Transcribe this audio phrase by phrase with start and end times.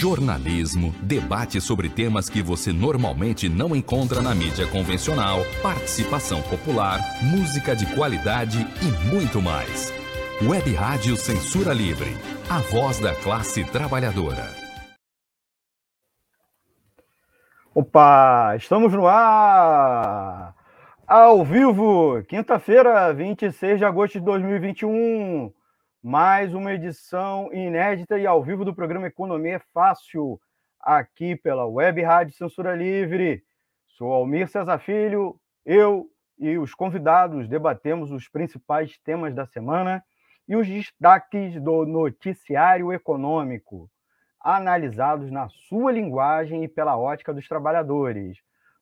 [0.00, 7.76] jornalismo, debate sobre temas que você normalmente não encontra na mídia convencional, participação popular, música
[7.76, 9.92] de qualidade e muito mais.
[10.42, 12.16] Web Rádio Censura Livre,
[12.48, 14.46] a voz da classe trabalhadora.
[17.74, 20.54] Opa, estamos no ar!
[21.06, 25.52] Ao vivo, quinta-feira, 26 de agosto de 2021
[26.02, 30.40] mais uma edição inédita e ao vivo do programa Economia é Fácil,
[30.80, 33.44] aqui pela Web Rádio Censura Livre.
[33.86, 36.08] Sou Almir Cesar Filho, eu
[36.38, 40.02] e os convidados debatemos os principais temas da semana
[40.48, 43.90] e os destaques do noticiário econômico,
[44.40, 48.38] analisados na sua linguagem e pela ótica dos trabalhadores.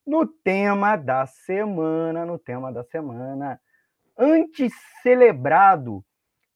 [0.07, 3.59] No tema da semana, no tema da semana,
[4.17, 4.71] antes
[5.03, 6.01] celebrado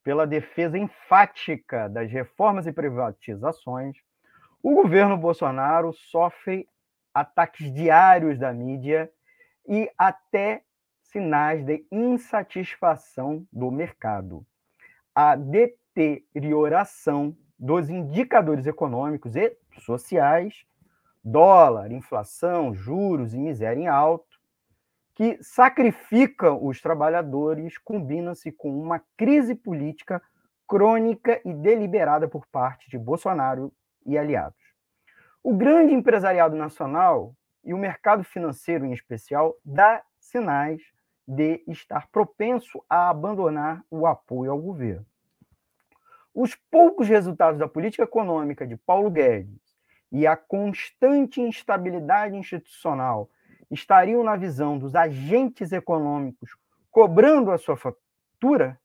[0.03, 3.95] pela defesa enfática das reformas e privatizações,
[4.61, 6.67] o governo Bolsonaro sofre
[7.13, 9.09] ataques diários da mídia
[9.67, 10.63] e até
[11.03, 14.45] sinais de insatisfação do mercado.
[15.13, 20.65] A deterioração dos indicadores econômicos e sociais,
[21.23, 24.32] dólar, inflação, juros e miséria em alto,
[25.15, 30.21] que sacrifica os trabalhadores combina-se com uma crise política
[30.67, 33.71] crônica e deliberada por parte de Bolsonaro
[34.05, 34.59] e aliados.
[35.43, 40.81] O grande empresariado nacional e o mercado financeiro em especial dá sinais
[41.27, 45.05] de estar propenso a abandonar o apoio ao governo.
[46.33, 49.61] Os poucos resultados da política econômica de Paulo Guedes
[50.11, 53.29] e a constante instabilidade institucional
[53.73, 56.55] estariam na visão dos agentes econômicos
[56.91, 58.79] cobrando a sua fatura?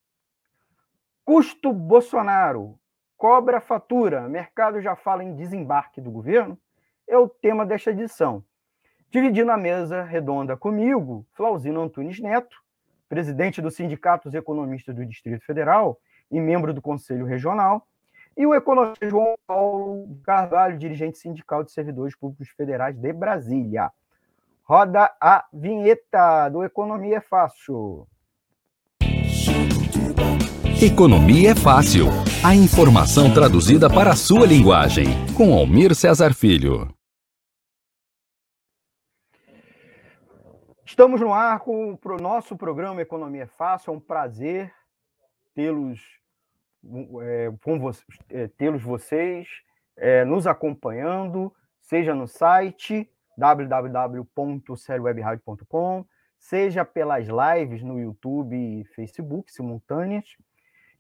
[1.25, 2.79] Custo Bolsonaro
[3.17, 6.59] cobra fatura, mercado já fala em desembarque do governo?
[7.07, 8.45] É o tema desta edição.
[9.11, 12.57] Dividindo a mesa redonda comigo, Flauzino Antunes Neto,
[13.09, 15.99] presidente do Sindicato dos Economistas do Distrito Federal
[16.31, 17.87] e membro do Conselho Regional,
[18.37, 23.91] e o economista João Paulo Carvalho, dirigente sindical de servidores públicos federais de Brasília.
[24.71, 28.07] Roda a vinheta do Economia é Fácil.
[30.85, 32.09] Economia é Fácil.
[32.45, 35.07] A informação traduzida para a sua linguagem.
[35.35, 36.95] Com Almir Cesar Filho.
[40.85, 43.95] Estamos no ar com o nosso programa Economia é Fácil.
[43.95, 44.71] É um prazer
[45.55, 45.99] tê-los
[47.23, 47.91] é, vo
[48.29, 49.49] é, tê-los vocês
[49.97, 51.51] é, nos acompanhando,
[51.81, 56.05] seja no site www.seriowebradio.com,
[56.39, 60.37] seja pelas lives no YouTube e Facebook simultâneas.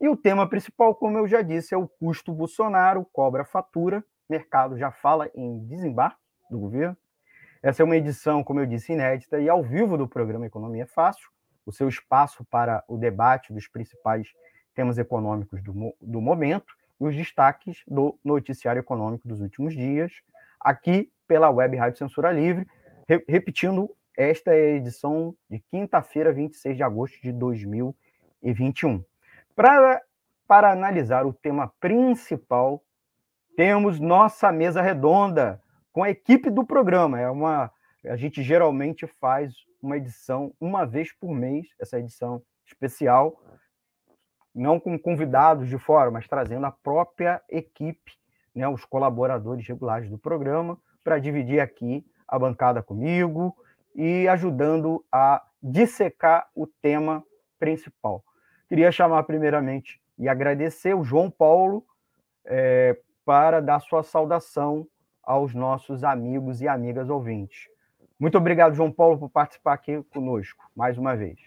[0.01, 4.79] E o tema principal, como eu já disse, é o custo Bolsonaro, cobra fatura, mercado
[4.79, 6.97] já fala em desembarque do governo.
[7.61, 11.29] Essa é uma edição, como eu disse, inédita e ao vivo do programa Economia Fácil,
[11.67, 14.29] o seu espaço para o debate dos principais
[14.75, 20.13] temas econômicos do, do momento e os destaques do noticiário econômico dos últimos dias,
[20.61, 22.67] aqui pela Web Rádio Censura Livre.
[23.07, 29.05] Re repetindo, esta é a edição de quinta-feira, 26 de agosto de 2021.
[29.55, 30.03] Para,
[30.47, 32.83] para analisar o tema principal,
[33.57, 35.63] temos nossa mesa redonda
[35.93, 37.21] com a equipe do programa.
[37.21, 37.71] É uma,
[38.05, 43.41] a gente geralmente faz uma edição uma vez por mês, essa edição especial,
[44.55, 48.13] não com convidados de fora, mas trazendo a própria equipe,
[48.55, 53.57] né, os colaboradores regulares do programa, para dividir aqui a bancada comigo
[53.95, 57.25] e ajudando a dissecar o tema
[57.59, 58.23] principal.
[58.69, 61.85] Queria chamar primeiramente e agradecer o João Paulo
[62.45, 64.87] é, para dar sua saudação
[65.23, 67.69] aos nossos amigos e amigas ouvintes.
[68.19, 71.39] Muito obrigado, João Paulo, por participar aqui conosco, mais uma vez.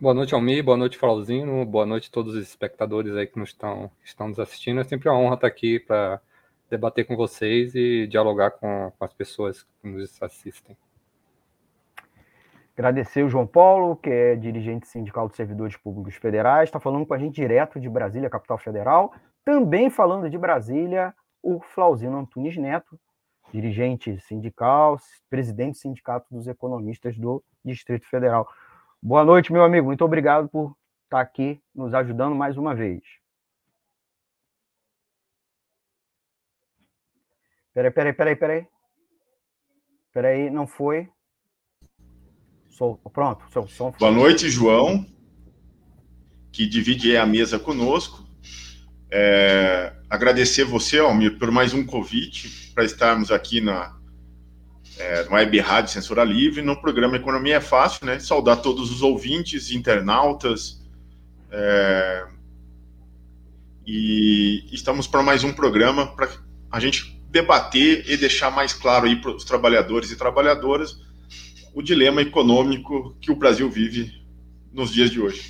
[0.00, 3.50] Boa noite, Almir, boa noite, Flauzino, boa noite a todos os espectadores aí que nos
[3.50, 4.80] estão, estão nos assistindo.
[4.80, 6.20] É sempre uma honra estar aqui para
[6.70, 10.76] debater com vocês e dialogar com, com as pessoas que nos assistem.
[12.76, 17.14] Agradecer o João Paulo, que é dirigente sindical dos servidores públicos federais, está falando com
[17.14, 19.14] a gente direto de Brasília, capital federal.
[19.44, 22.98] Também falando de Brasília, o Flauzino Antunes Neto,
[23.52, 24.98] dirigente sindical,
[25.30, 28.48] presidente do Sindicato dos Economistas do Distrito Federal.
[29.00, 29.86] Boa noite, meu amigo.
[29.86, 30.74] Muito obrigado por
[31.04, 33.02] estar aqui nos ajudando mais uma vez.
[37.74, 38.66] Peraí, peraí, peraí, peraí.
[40.12, 41.08] Peraí, não foi.
[42.70, 45.04] Sou, pronto, seu som Boa noite, João,
[46.52, 48.24] que divide a mesa conosco.
[49.10, 53.96] É, agradecer você, Almir, por mais um convite para estarmos aqui na
[54.96, 58.20] é, no Web Rádio Censura Livre, no programa Economia é Fácil, né?
[58.20, 60.80] Saudar todos os ouvintes, internautas.
[61.50, 62.26] É,
[63.84, 66.30] e estamos para mais um programa para
[66.70, 71.02] a gente debater e deixar mais claro aí para os trabalhadores e trabalhadoras
[71.74, 74.24] o dilema econômico que o Brasil vive
[74.72, 75.42] nos dias de hoje.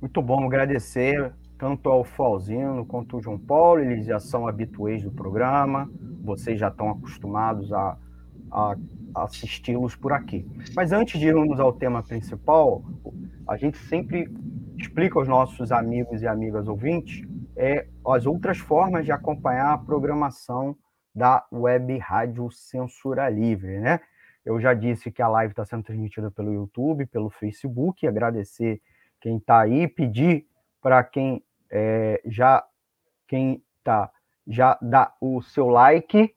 [0.00, 5.10] Muito bom, agradecer tanto ao Falzino quanto ao João Paulo, eles já são habituês do
[5.10, 5.90] programa,
[6.22, 7.98] vocês já estão acostumados a,
[8.52, 8.76] a
[9.16, 10.46] assisti-los por aqui.
[10.76, 12.84] Mas antes de irmos ao tema principal,
[13.48, 14.30] a gente sempre
[14.78, 20.76] explica aos nossos amigos e amigas ouvintes é, as outras formas de acompanhar a programação
[21.14, 24.00] da Web Rádio Censura Livre, né?
[24.44, 28.80] Eu já disse que a live está sendo transmitida pelo YouTube, pelo Facebook, agradecer
[29.20, 30.46] quem está aí, pedir
[30.80, 32.64] para quem é, já
[33.28, 34.10] quem tá
[34.46, 36.34] já dá o seu like,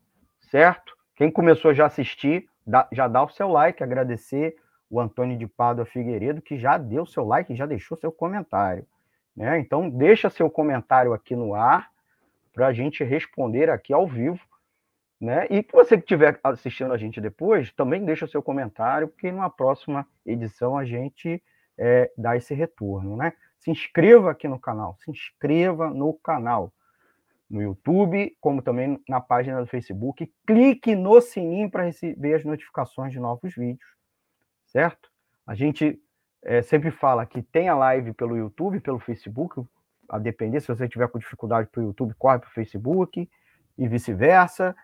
[0.51, 0.93] certo?
[1.15, 4.55] Quem começou já a assistir, dá, já dá o seu like, agradecer
[4.89, 8.85] o Antônio de Pádua Figueiredo, que já deu seu like, já deixou seu comentário.
[9.35, 9.59] Né?
[9.59, 11.89] Então, deixa seu comentário aqui no ar
[12.53, 14.39] para a gente responder aqui ao vivo.
[15.19, 15.47] Né?
[15.49, 20.05] E você que estiver assistindo a gente depois, também deixa seu comentário, porque numa próxima
[20.25, 21.41] edição a gente
[21.77, 23.15] é, dá esse retorno.
[23.15, 23.33] Né?
[23.59, 26.71] Se inscreva aqui no canal, se inscreva no canal,
[27.49, 30.31] no YouTube, como também na página do Facebook.
[30.45, 33.89] Clique no sininho para receber as notificações de novos vídeos,
[34.65, 35.09] certo?
[35.45, 36.01] A gente
[36.43, 39.63] é, sempre fala que tem a live pelo YouTube, pelo Facebook,
[40.09, 43.29] a depender, se você tiver com dificuldade para o YouTube, corre para o Facebook
[43.77, 44.75] e vice-versa.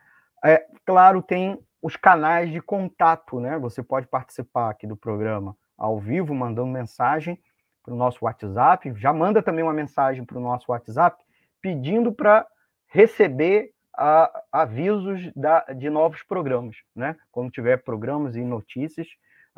[0.44, 3.58] É, claro, tem os canais de contato, né?
[3.60, 7.40] Você pode participar aqui do programa ao vivo, mandando mensagem
[7.84, 8.94] para o nosso WhatsApp.
[8.96, 11.24] Já manda também uma mensagem para o nosso WhatsApp
[11.62, 12.46] pedindo para
[12.88, 17.16] receber a, avisos da, de novos programas, né?
[17.32, 19.08] Quando tiver programas e notícias,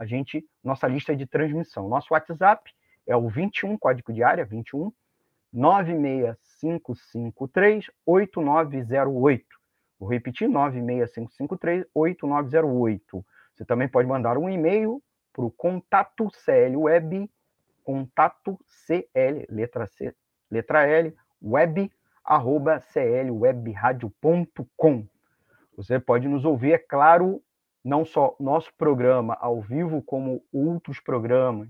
[0.01, 1.87] a gente, nossa lista de transmissão.
[1.87, 2.73] Nosso WhatsApp
[3.05, 4.91] é o 21, código de área 21
[5.53, 9.45] 96553 8908.
[9.99, 13.23] Vou repetir, 96553 8908.
[13.53, 17.29] Você também pode mandar um e-mail para o contato CL Web,
[17.83, 20.15] contato CL, letra C,
[20.49, 21.91] letra L, web,
[22.23, 25.05] arroba clwebradio.com.
[25.77, 27.39] Você pode nos ouvir, é claro,
[27.83, 31.69] não só nosso programa ao vivo, como outros programas,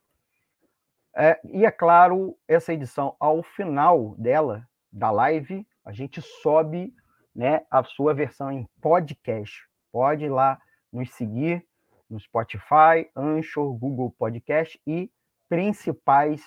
[1.16, 6.94] É, e é claro, essa edição, ao final dela, da live, a gente sobe
[7.34, 9.68] né, a sua versão em podcast.
[9.92, 10.60] Pode ir lá
[10.92, 11.66] nos seguir
[12.10, 15.10] no Spotify, Anchor, Google Podcast e
[15.50, 16.46] principais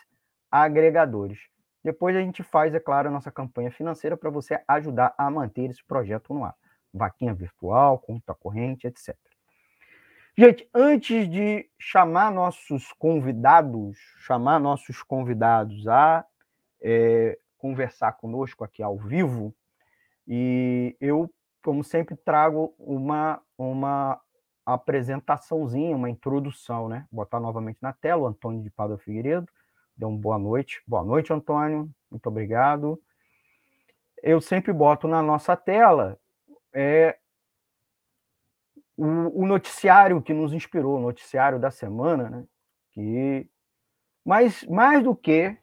[0.50, 1.38] agregadores.
[1.82, 5.70] Depois a gente faz, é claro, a nossa campanha financeira para você ajudar a manter
[5.70, 6.54] esse projeto no ar.
[6.92, 9.16] Vaquinha virtual, conta corrente, etc.
[10.36, 16.24] Gente, antes de chamar nossos convidados, chamar nossos convidados a
[16.80, 19.54] é, conversar conosco aqui ao vivo,
[20.26, 21.28] e eu,
[21.62, 24.20] como sempre, trago uma, uma
[24.64, 27.06] apresentaçãozinha, uma introdução, né?
[27.10, 29.48] Vou botar novamente na tela o Antônio de Pádua Figueiredo,
[29.98, 30.80] deu uma boa noite.
[30.86, 31.90] Boa noite, Antônio.
[32.10, 33.00] Muito obrigado.
[34.22, 36.18] Eu sempre boto na nossa tela
[36.72, 37.16] é,
[38.96, 42.44] o, o noticiário que nos inspirou, o noticiário da semana, né?
[42.92, 43.48] Que,
[44.24, 45.56] mas mais do que,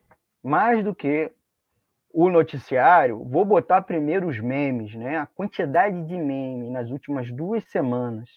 [0.44, 1.32] mais do que
[2.12, 5.18] o noticiário, vou botar primeiro os memes, né?
[5.18, 8.30] A quantidade de memes nas últimas duas semanas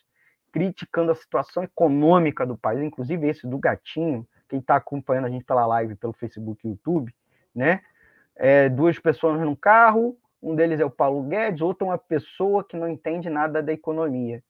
[0.50, 5.45] criticando a situação econômica do país, inclusive esse do gatinho, quem está acompanhando a gente
[5.45, 7.14] pela live, pelo Facebook e YouTube,
[7.55, 7.83] né?
[8.35, 12.62] É, duas pessoas no carro, um deles é o Paulo Guedes, outro é uma pessoa
[12.62, 14.43] que não entende nada da economia.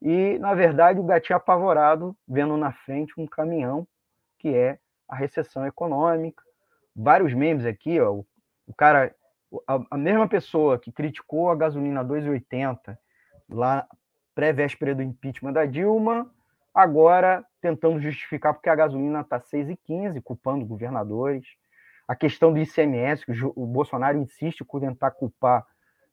[0.00, 3.86] E, na verdade, o gatinho apavorado, vendo na frente um caminhão,
[4.38, 6.42] que é a recessão econômica.
[6.94, 8.22] Vários memes aqui, ó,
[8.66, 9.14] o cara,
[9.66, 12.96] a, a mesma pessoa que criticou a gasolina 2,80
[13.48, 13.86] lá
[14.34, 16.30] pré-véspera do impeachment da Dilma,
[16.76, 21.46] agora tentando justificar porque a gasolina está 6,15, culpando governadores.
[22.06, 25.66] A questão do ICMS, que o Bolsonaro insiste por tentar culpar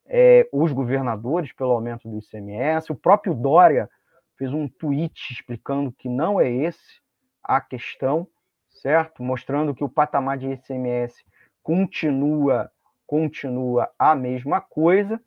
[0.06, 2.92] é, os governadores pelo aumento do ICMS.
[2.92, 3.90] O próprio Dória
[4.38, 7.02] fez um tweet explicando que não é esse
[7.44, 8.26] a questão,
[8.70, 9.22] certo?
[9.22, 11.24] Mostrando que o patamar de ICMS
[11.62, 12.72] continua
[13.06, 15.22] continua a mesma coisa.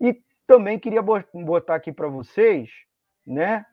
[0.00, 2.70] E também queria botar aqui para vocês,
[3.24, 3.64] né?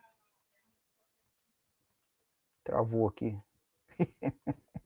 [2.68, 3.40] Travou aqui.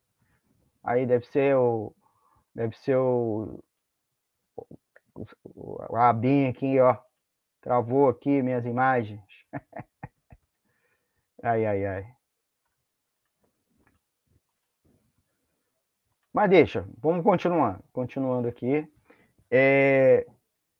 [0.84, 1.96] Aí deve ser o
[2.54, 3.60] deve ser o,
[5.44, 6.96] o, a abinha aqui, ó.
[7.60, 9.24] Travou aqui minhas imagens.
[11.42, 12.16] ai, ai, ai.
[16.32, 17.82] Mas deixa, vamos continuar.
[17.92, 18.88] Continuando aqui.
[19.50, 20.28] É,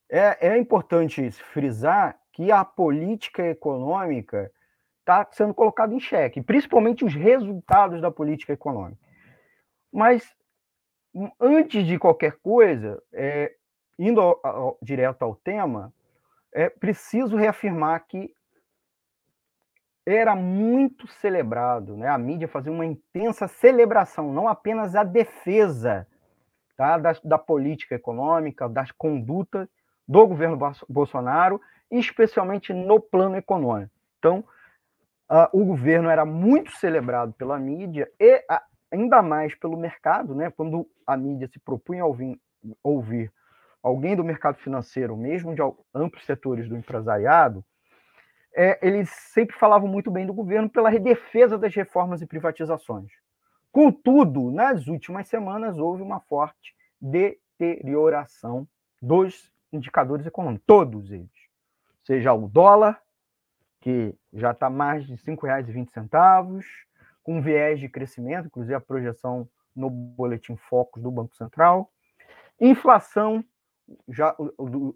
[0.08, 4.51] é, é importante frisar que a política econômica
[5.01, 9.00] está sendo colocada em xeque, principalmente os resultados da política econômica.
[9.91, 10.24] Mas,
[11.39, 13.53] antes de qualquer coisa, é,
[14.00, 15.93] indo ao, ao, direto ao tema,
[16.53, 18.34] é preciso reafirmar que
[20.05, 22.08] era muito celebrado, né?
[22.08, 26.08] A mídia fazia uma intensa celebração, não apenas a defesa
[26.75, 26.98] tá?
[26.98, 29.70] da, da política econômica, das condutas
[30.08, 30.58] do governo
[30.89, 33.91] Bolsonaro, especialmente no plano econômico.
[34.17, 34.43] Então,
[35.31, 38.59] uh, o governo era muito celebrado pela mídia e uh,
[38.91, 40.51] ainda mais pelo mercado, né?
[40.51, 42.38] Quando a mídia se propunha a ouvir,
[42.83, 43.31] ouvir
[43.81, 45.61] alguém do mercado financeiro, mesmo de
[45.95, 47.63] amplos setores do empresariado,
[48.53, 53.09] é, eles sempre falavam muito bem do governo pela defesa das reformas e privatizações.
[53.71, 58.67] Contudo, nas últimas semanas houve uma forte deterioração
[59.01, 61.29] dos indicadores econômicos, todos eles.
[62.03, 63.01] Seja o dólar,
[63.81, 66.63] que já está mais de R$ 5,20,
[67.23, 71.91] com viés de crescimento, inclusive a projeção no boletim Focus do Banco Central.
[72.59, 73.43] Inflação
[74.07, 74.35] já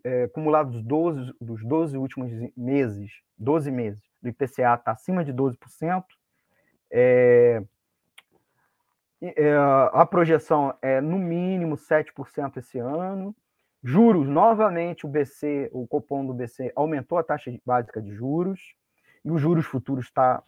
[0.04, 5.34] é, acumulado dos 12, dos 12 últimos meses, 12 meses do IPCA está acima de
[5.34, 6.04] 12%.
[6.92, 7.64] É,
[9.22, 9.56] é,
[9.92, 13.36] a projeção é no mínimo 7% esse ano.
[13.88, 18.74] Juros, novamente, o BC, o Copom do BC aumentou a taxa básica de juros,
[19.24, 20.42] e os juros futuros está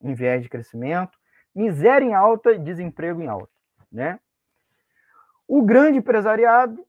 [0.00, 1.18] em viés de crescimento.
[1.52, 3.50] Miséria em alta e desemprego em alta.
[3.90, 4.20] Né?
[5.48, 6.86] O grande empresariado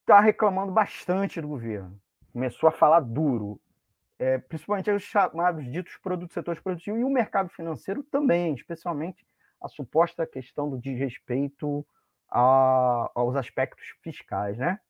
[0.00, 1.96] está reclamando bastante do governo.
[2.32, 3.60] Começou a falar duro,
[4.18, 9.24] é, principalmente os chamados ditos produtos setores produtivos e o mercado financeiro também, especialmente
[9.62, 11.86] a suposta questão do desrespeito
[12.28, 14.80] a, aos aspectos fiscais, né?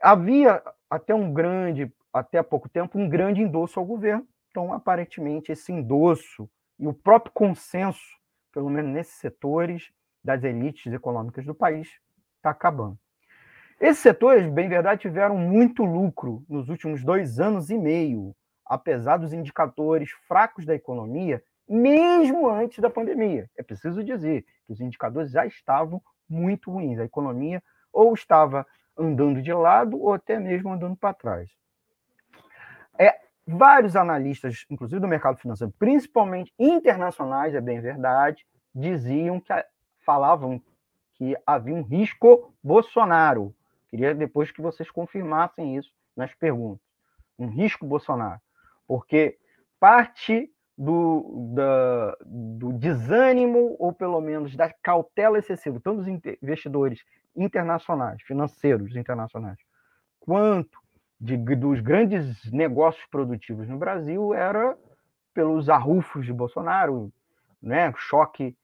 [0.00, 4.26] Havia até um grande, até há pouco tempo, um grande endosso ao governo.
[4.50, 6.48] Então, aparentemente, esse endosso
[6.78, 8.16] e o próprio consenso,
[8.52, 9.90] pelo menos nesses setores
[10.22, 11.88] das elites econômicas do país,
[12.36, 12.98] está acabando.
[13.80, 18.34] Esses setores, bem verdade, tiveram muito lucro nos últimos dois anos e meio,
[18.64, 23.50] apesar dos indicadores fracos da economia, mesmo antes da pandemia.
[23.56, 26.98] É preciso dizer que os indicadores já estavam muito ruins.
[26.98, 27.62] A economia
[27.92, 28.66] ou estava
[28.98, 31.50] andando de lado ou até mesmo andando para trás.
[32.98, 39.52] É, vários analistas, inclusive do mercado financeiro, principalmente internacionais, é bem verdade, diziam que
[40.04, 40.62] falavam
[41.14, 43.54] que havia um risco Bolsonaro,
[43.88, 46.84] Queria depois que vocês confirmassem isso nas perguntas.
[47.38, 48.40] Um risco Bolsonaro.
[48.86, 49.38] Porque
[49.78, 56.08] parte do, da, do desânimo, ou pelo menos da cautela excessiva, tanto dos
[56.42, 57.02] investidores
[57.36, 59.58] internacionais, financeiros internacionais,
[60.20, 60.78] quanto
[61.20, 64.76] de, dos grandes negócios produtivos no Brasil, era
[65.32, 67.12] pelos arrufos de Bolsonaro,
[67.62, 67.92] né?
[67.96, 68.56] choque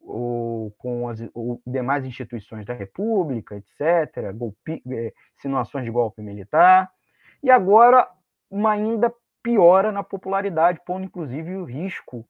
[0.00, 6.90] ou com as ou demais instituições da República, etc., golpe, é, insinuações de golpe militar,
[7.42, 8.08] e agora
[8.50, 12.26] uma ainda piora na popularidade, pondo inclusive o risco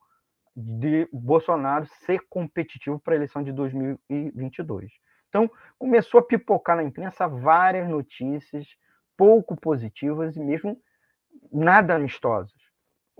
[0.56, 4.90] de Bolsonaro ser competitivo para a eleição de 2022.
[5.28, 8.66] Então, começou a pipocar na imprensa várias notícias
[9.16, 10.80] pouco positivas e mesmo
[11.52, 12.54] nada amistosas.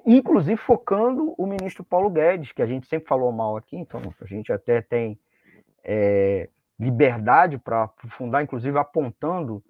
[0.05, 4.27] Inclusive focando o ministro Paulo Guedes, que a gente sempre falou mal aqui, então a
[4.27, 5.19] gente até tem
[5.83, 6.49] é,
[6.79, 9.63] liberdade para aprofundar, inclusive apontando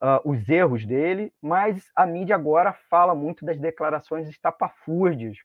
[0.00, 5.38] uh, os erros dele, mas a mídia agora fala muito das declarações estapafúrdias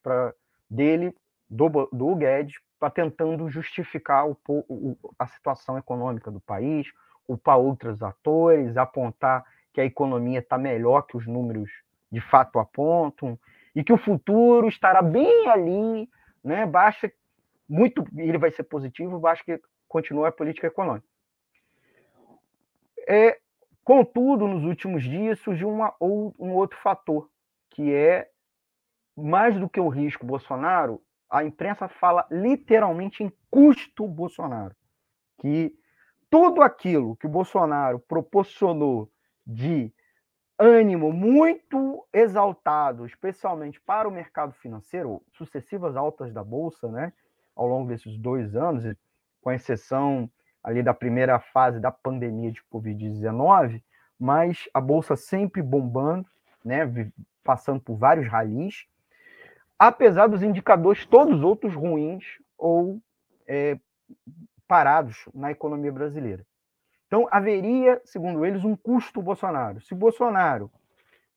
[0.69, 1.15] dele,
[1.49, 6.87] do, do Guedes, para tentando justificar o, o, a situação econômica do país,
[7.25, 11.69] culpar outros atores, apontar que a economia está melhor que os números
[12.11, 13.37] de fato apontam,
[13.75, 16.09] e que o futuro estará bem ali,
[16.43, 16.65] né?
[16.65, 17.11] Basta
[17.67, 21.05] muito, ele vai ser positivo, basta que continue a política econômica.
[23.07, 23.39] É,
[23.83, 27.29] contudo, nos últimos dias surgiu uma, ou, um outro fator,
[27.69, 28.29] que é
[29.15, 31.01] mais do que o risco Bolsonaro,
[31.35, 34.73] a imprensa fala literalmente em custo Bolsonaro,
[35.41, 35.75] que
[36.29, 39.11] tudo aquilo que o Bolsonaro proporcionou
[39.45, 39.93] de
[40.57, 47.11] ânimo muito exaltado, especialmente para o mercado financeiro, sucessivas altas da bolsa, né,
[47.53, 48.85] ao longo desses dois anos,
[49.41, 50.31] com exceção
[50.63, 53.83] ali da primeira fase da pandemia de Covid-19,
[54.17, 56.25] mas a bolsa sempre bombando,
[56.63, 57.11] né,
[57.43, 58.87] passando por vários ralis,
[59.77, 62.23] apesar dos indicadores todos outros ruins
[62.57, 63.01] ou
[63.47, 63.77] é,
[64.67, 66.45] parados na economia brasileira.
[67.07, 69.79] Então, haveria, segundo eles, um custo Bolsonaro.
[69.81, 70.71] Se Bolsonaro,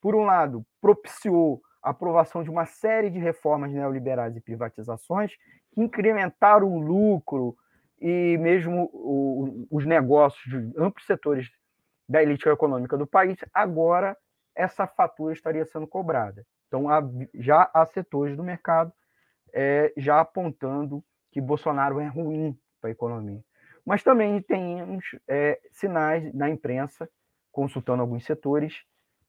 [0.00, 5.32] por um lado, propiciou a aprovação de uma série de reformas neoliberais e privatizações
[5.72, 7.56] que incrementaram o lucro
[8.00, 11.48] e mesmo o, os negócios de amplos setores
[12.08, 14.16] da elite econômica do país, agora
[14.54, 16.44] essa fatura estaria sendo cobrada.
[16.68, 16.86] Então,
[17.34, 18.92] já há setores do mercado
[19.52, 23.42] é, já apontando que Bolsonaro é ruim para a economia.
[23.84, 27.08] Mas também temos é, sinais na imprensa,
[27.50, 28.84] consultando alguns setores,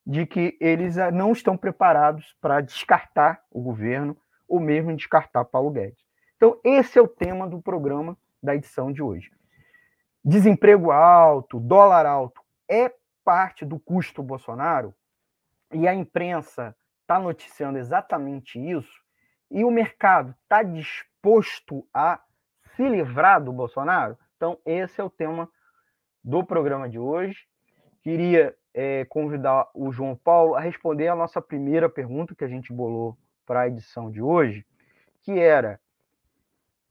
[0.05, 4.17] de que eles ah, não estão preparados para descartar o governo
[4.47, 6.03] ou mesmo descartar Paulo Guedes.
[6.35, 9.31] Então, esse é o tema do programa da edição de hoje.
[10.23, 12.91] Desemprego alto, dólar alto, é
[13.23, 14.93] parte do custo Bolsonaro?
[15.71, 16.75] E a imprensa
[17.09, 19.01] está noticiando exatamente isso?
[19.49, 22.21] E o mercado está disposto a
[22.75, 24.15] se livrar do Bolsonaro?
[24.37, 25.49] Então, esse é o tema
[26.23, 27.47] do programa de hoje.
[28.03, 32.71] Queria é, convidar o João Paulo a responder a nossa primeira pergunta que a gente
[32.71, 34.63] bolou para a edição de hoje,
[35.23, 35.79] que era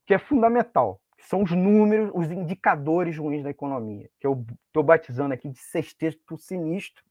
[0.04, 5.34] que é fundamental, são os números, os indicadores ruins da economia, que eu estou batizando
[5.34, 7.04] aqui de sexteto sinistro,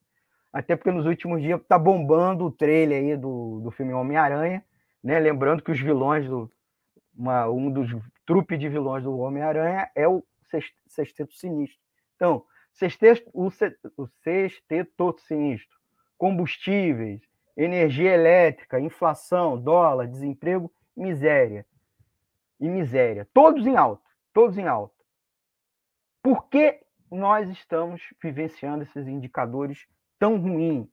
[0.52, 4.64] até porque nos últimos dias está bombando o trailer aí do, do filme Homem-Aranha,
[5.02, 5.18] né?
[5.18, 6.50] lembrando que os vilões do
[7.18, 7.90] uma, um dos
[8.24, 10.24] trupe de vilões do Homem-Aranha é o
[10.86, 11.80] sexteto sinistro.
[12.14, 13.50] Então, sexteto, o,
[14.22, 15.76] sexteto sinistro,
[16.16, 17.20] combustíveis,
[17.56, 21.66] energia elétrica, inflação, dólar, desemprego, miséria.
[22.60, 23.28] E miséria.
[23.32, 24.02] Todos em alta.
[24.32, 24.94] Todos em alta.
[26.22, 26.80] Por que
[27.10, 29.86] nós estamos vivenciando esses indicadores
[30.18, 30.88] tão ruins?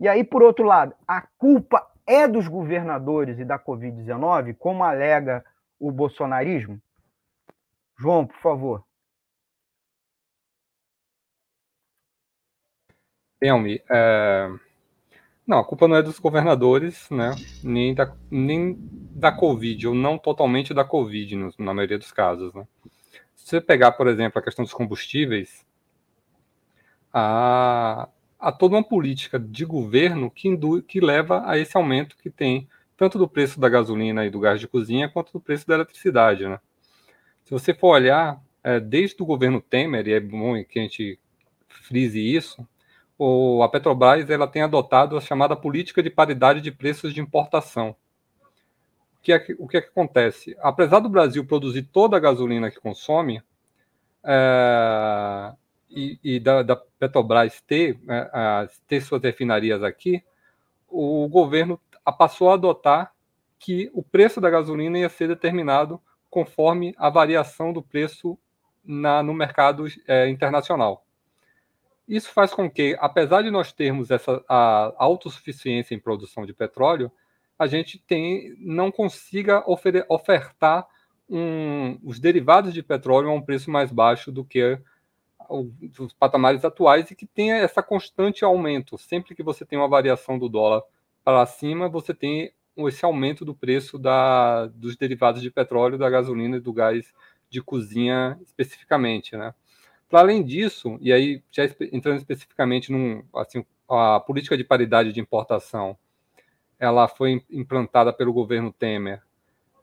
[0.00, 5.44] E aí, por outro lado, a culpa é dos governadores e da Covid-19, como alega
[5.78, 6.80] o bolsonarismo?
[7.96, 8.84] João, por favor.
[13.40, 14.48] Elmi, é...
[15.46, 17.34] não, a culpa não é dos governadores, né?
[17.62, 22.66] Nem da, nem da Covid, ou não totalmente da Covid, na maioria dos casos, né?
[23.34, 25.66] Se você pegar, por exemplo, a questão dos combustíveis,
[27.12, 32.30] há, há toda uma política de governo que, indu, que leva a esse aumento que
[32.30, 35.74] tem tanto do preço da gasolina e do gás de cozinha, quanto do preço da
[35.74, 36.60] eletricidade, né?
[37.44, 41.18] Se você for olhar, é, desde o governo Temer, e é bom que a gente
[41.68, 42.66] frise isso,
[43.18, 47.96] o, a Petrobras ela tem adotado a chamada política de paridade de preços de importação.
[49.18, 50.56] O que é que, o que, é que acontece?
[50.60, 53.42] Apesar do Brasil produzir toda a gasolina que consome,
[54.22, 55.52] é,
[55.94, 60.22] e, e da, da, Petrobras ter, é, ter suas refinarias aqui,
[60.88, 61.80] o governo
[62.18, 63.12] passou a adotar
[63.58, 68.38] que o preço da gasolina ia ser determinado conforme a variação do preço
[68.84, 71.04] na, no mercado é, internacional.
[72.06, 77.10] Isso faz com que, apesar de nós termos essa a autossuficiência em produção de petróleo,
[77.58, 80.86] a gente tem, não consiga ofer, ofertar
[81.28, 84.78] um, os derivados de petróleo a um preço mais baixo do que
[85.48, 88.98] os patamares atuais e que tenha essa constante aumento.
[88.98, 90.82] Sempre que você tem uma variação do dólar
[91.24, 96.56] para cima, você tem esse aumento do preço da, dos derivados de petróleo, da gasolina
[96.56, 97.12] e do gás
[97.48, 99.54] de cozinha especificamente, né?
[100.08, 105.20] Para além disso, e aí já entrando especificamente num, assim, a política de paridade de
[105.20, 105.96] importação,
[106.78, 109.22] ela foi implantada pelo governo Temer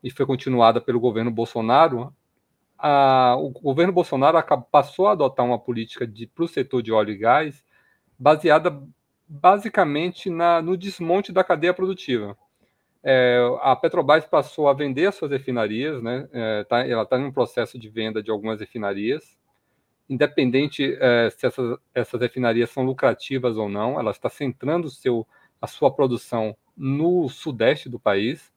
[0.04, 2.14] e foi continuada pelo governo Bolsonaro.
[2.84, 4.38] A, o governo Bolsonaro
[4.72, 7.64] passou a adotar uma política para o setor de óleo e gás
[8.18, 8.82] baseada
[9.28, 12.36] basicamente na, no desmonte da cadeia produtiva.
[13.04, 16.28] É, a Petrobras passou a vender as suas refinarias, né?
[16.32, 19.38] É, tá, ela está em um processo de venda de algumas refinarias,
[20.10, 25.26] independente é, se essas, essas refinarias são lucrativas ou não, ela está centrando seu,
[25.62, 28.52] a sua produção no sudeste do país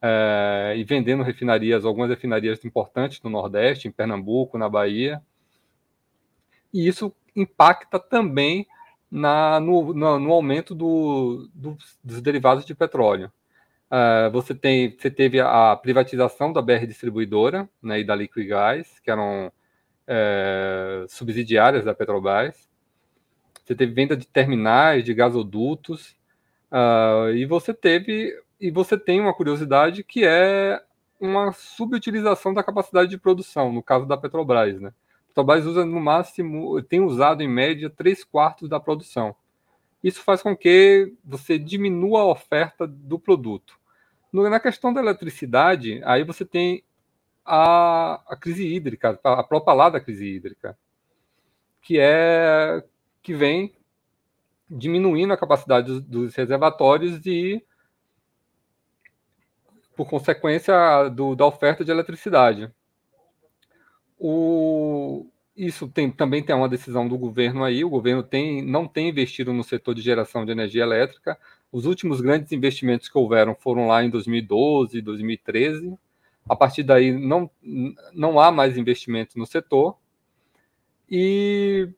[0.00, 5.22] é, e vendendo refinarias, algumas refinarias importantes no Nordeste, em Pernambuco, na Bahia.
[6.72, 8.66] E isso impacta também
[9.10, 13.32] na, no, no, no aumento do, do, dos derivados de petróleo.
[13.86, 19.10] Uh, você, tem, você teve a privatização da BR Distribuidora né, e da Liquigás, que
[19.10, 19.52] eram
[20.06, 22.68] é, subsidiárias da Petrobras.
[23.64, 26.16] Você teve venda de terminais, de gasodutos,
[26.70, 30.82] uh, e você teve e você tem uma curiosidade que é
[31.20, 34.88] uma subutilização da capacidade de produção, no caso da Petrobras, né?
[34.88, 39.34] A Petrobras usa no máximo, tem usado em média três quartos da produção.
[40.02, 43.78] Isso faz com que você diminua a oferta do produto.
[44.32, 46.84] Na questão da eletricidade, aí você tem
[47.44, 50.76] a, a crise hídrica, a própria lá da crise hídrica,
[51.80, 52.84] que é
[53.22, 53.74] que vem
[54.68, 57.64] diminuindo a capacidade dos, dos reservatórios e
[59.96, 62.70] por consequência do, da oferta de eletricidade.
[64.18, 67.82] O, isso tem, também tem uma decisão do governo aí.
[67.82, 71.38] O governo tem, não tem investido no setor de geração de energia elétrica.
[71.72, 75.98] Os últimos grandes investimentos que houveram foram lá em 2012, 2013.
[76.48, 77.50] A partir daí não,
[78.12, 79.96] não há mais investimento no setor.
[81.10, 81.88] E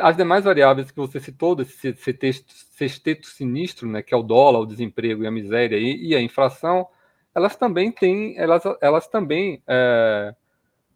[0.00, 4.66] as demais variáveis que você citou, desse sexteto sinistro, né, que é o dólar, o
[4.66, 6.86] desemprego e a miséria e, e a inflação,
[7.34, 10.34] elas também têm, elas, elas também, é,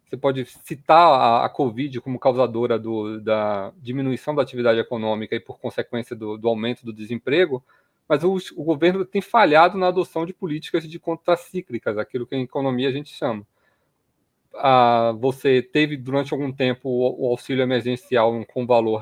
[0.05, 5.39] você pode citar a, a Covid como causadora do, da diminuição da atividade econômica e,
[5.39, 7.63] por consequência, do, do aumento do desemprego,
[8.07, 12.43] mas o, o, governo tem falhado na adoção de políticas de contracíclicas, aquilo que em
[12.43, 13.45] economia a gente chama
[14.57, 19.01] a, você teve durante algum tempo o, o auxílio emergencial com valor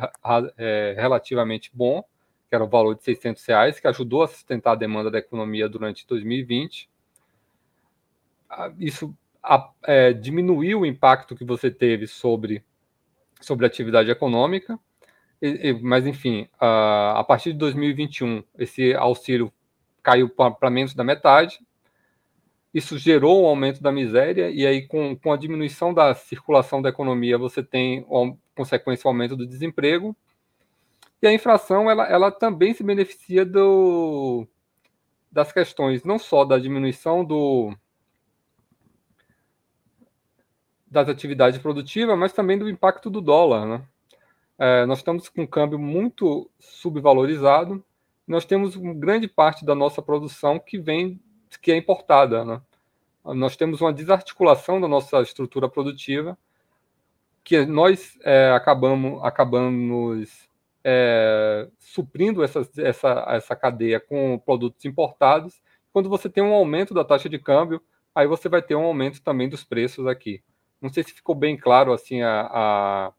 [0.57, 2.03] é, relativamente bom,
[2.49, 5.67] que era o valor de 600 reais, que ajudou a sustentar a demanda da economia
[5.67, 6.89] durante 2020.
[8.79, 12.63] Isso a, é, diminuiu o impacto que você teve sobre,
[13.41, 14.79] sobre a atividade econômica,
[15.41, 19.51] e, e, mas enfim, a, a partir de 2021, esse auxílio
[20.01, 21.59] caiu para menos da metade,
[22.75, 26.89] isso gerou um aumento da miséria, e aí, com, com a diminuição da circulação da
[26.89, 30.13] economia, você tem, como consequência, o aumento do desemprego.
[31.21, 34.45] E a inflação, ela, ela também se beneficia do,
[35.31, 37.73] das questões, não só da diminuição do,
[40.85, 43.65] das atividades produtivas, mas também do impacto do dólar.
[43.65, 43.85] Né?
[44.59, 47.81] É, nós estamos com um câmbio muito subvalorizado,
[48.27, 51.21] nós temos grande parte da nossa produção que vem
[51.61, 52.43] que é importada.
[52.43, 52.61] Né?
[53.23, 56.37] Nós temos uma desarticulação da nossa estrutura produtiva,
[57.43, 60.49] que nós é, acabamos, acabamos
[60.83, 65.61] é, suprindo essa, essa, essa cadeia com produtos importados.
[65.91, 67.81] Quando você tem um aumento da taxa de câmbio,
[68.13, 70.43] aí você vai ter um aumento também dos preços aqui.
[70.81, 73.13] Não sei se ficou bem claro assim a, a,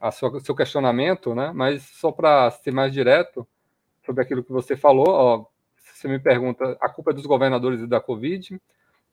[0.00, 1.52] a sua, seu questionamento, né?
[1.54, 3.46] Mas só para ser mais direto
[4.04, 5.46] sobre aquilo que você falou, ó,
[6.02, 8.60] você me pergunta, a culpa é dos governadores e da Covid.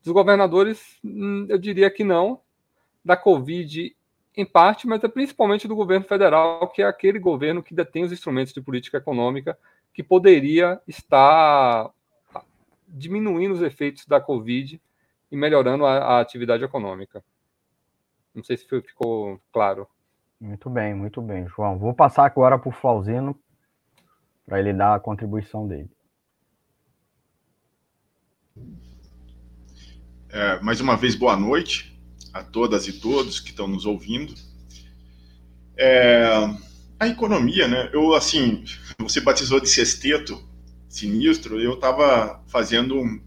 [0.03, 2.41] Dos governadores, hum, eu diria que não.
[3.05, 3.95] Da Covid,
[4.35, 8.11] em parte, mas é principalmente do governo federal, que é aquele governo que detém os
[8.11, 9.57] instrumentos de política econômica
[9.93, 11.91] que poderia estar
[12.87, 14.81] diminuindo os efeitos da Covid
[15.31, 17.23] e melhorando a, a atividade econômica.
[18.33, 19.87] Não sei se ficou claro.
[20.39, 21.77] Muito bem, muito bem, João.
[21.77, 23.37] Vou passar agora para o Flauzino
[24.45, 25.89] para ele dar a contribuição dele.
[30.29, 31.99] É, mais uma vez, boa noite
[32.33, 34.33] a todas e todos que estão nos ouvindo.
[35.75, 36.27] É,
[36.99, 37.89] a economia, né?
[37.93, 38.63] Eu, assim,
[38.99, 40.47] você batizou de sexteto
[40.87, 43.21] sinistro, eu estava fazendo um,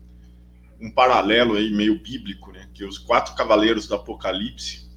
[0.80, 2.68] um, paralelo aí meio bíblico, né?
[2.74, 4.90] Que os quatro cavaleiros do Apocalipse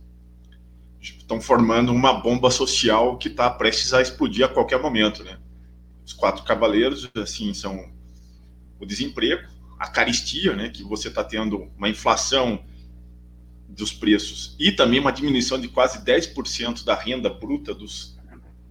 [0.99, 5.37] estão formando uma bomba social que está prestes a explodir a qualquer momento, né?
[6.05, 7.91] Os quatro cavaleiros, assim, são
[8.79, 12.63] o desemprego, a caristia, né, que você está tendo uma inflação
[13.67, 18.17] dos preços e também uma diminuição de quase 10% da renda bruta dos,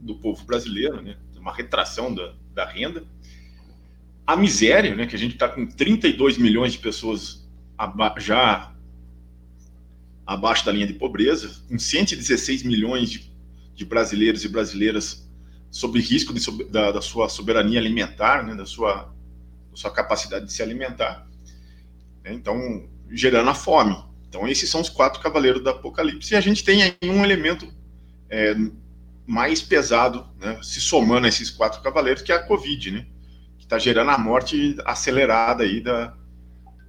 [0.01, 3.05] do povo brasileiro, né, uma retração da, da renda.
[4.27, 8.75] A miséria, né, que a gente está com 32 milhões de pessoas aba já
[10.27, 13.31] abaixo da linha de pobreza, com 116 milhões de,
[13.75, 15.29] de brasileiros e brasileiras
[15.71, 19.12] sob risco de, da, da, sua soberania alimentar, né, da sua
[19.75, 21.27] sua capacidade de se alimentar.
[22.23, 22.33] Né?
[22.33, 23.97] Então, gerando a fome.
[24.29, 26.35] Então, esses são os quatro cavaleiros do Apocalipse.
[26.35, 27.73] E a gente tem aí um elemento
[28.29, 28.55] é,
[29.27, 33.07] mais pesado, né, se somando a esses quatro cavaleiros, que é a Covid, né?
[33.57, 36.15] que está gerando a morte acelerada aí da,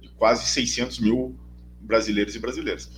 [0.00, 1.38] de quase 600 mil
[1.80, 2.90] brasileiros e brasileiras.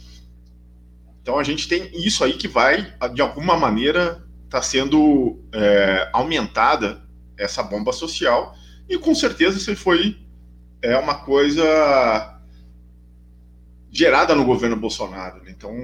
[1.22, 7.06] Então a gente tem isso aí que vai, de alguma maneira, está sendo é, aumentada
[7.36, 8.56] essa bomba social
[8.88, 10.18] e com certeza isso foi
[10.80, 12.40] é uma coisa
[13.90, 15.42] gerada no governo Bolsonaro.
[15.42, 15.50] Né?
[15.50, 15.74] Então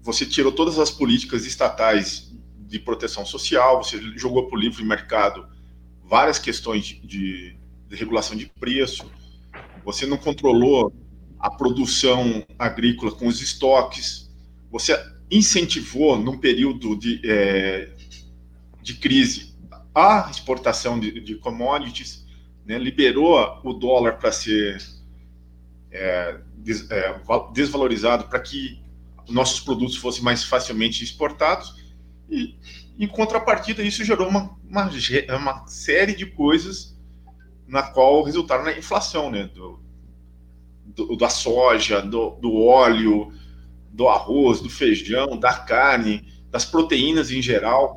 [0.00, 5.46] você tirou todas as políticas estatais de proteção social, você jogou para o livre mercado
[6.02, 7.56] várias questões de,
[7.88, 9.10] de, regulação de preço,
[9.84, 10.92] você não controlou
[11.38, 14.30] a produção agrícola com os estoques,
[14.70, 14.92] você
[15.30, 17.90] incentivou, num período de, é,
[18.82, 19.53] de crise,
[19.94, 22.26] a exportação de, de commodities,
[22.64, 24.78] né, liberou o dólar para ser
[25.90, 27.20] é, des, é,
[27.52, 28.82] desvalorizado para que
[29.28, 31.74] nossos produtos fossem mais facilmente exportados
[32.28, 32.56] e,
[32.98, 34.90] em contrapartida, isso gerou uma, uma,
[35.36, 36.96] uma série de coisas
[37.66, 39.50] na qual resultaram na inflação, né?
[39.54, 39.80] Do,
[40.84, 43.32] do, da soja, do, do óleo,
[43.90, 47.96] do arroz, do feijão, da carne, das proteínas em geral.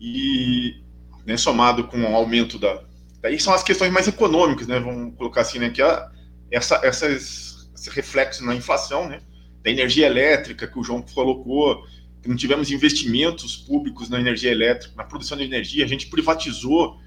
[0.00, 0.82] E
[1.26, 2.82] né, somado com o aumento da.
[3.20, 4.78] Daí são as questões mais econômicas, né?
[4.78, 5.70] Vamos colocar assim, né?
[5.70, 6.08] Que a,
[6.50, 9.20] essa, essas, esse reflexo na inflação, né?
[9.62, 11.82] Da energia elétrica que o João colocou,
[12.22, 16.98] que não tivemos investimentos públicos na energia elétrica, na produção de energia, a gente privatizou,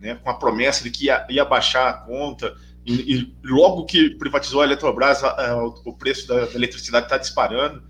[0.00, 0.16] né?
[0.16, 2.52] Com a promessa de que ia, ia baixar a conta.
[2.84, 7.16] E, e, logo que privatizou a Eletrobras, a, a, o preço da, da eletricidade está
[7.16, 7.80] disparando.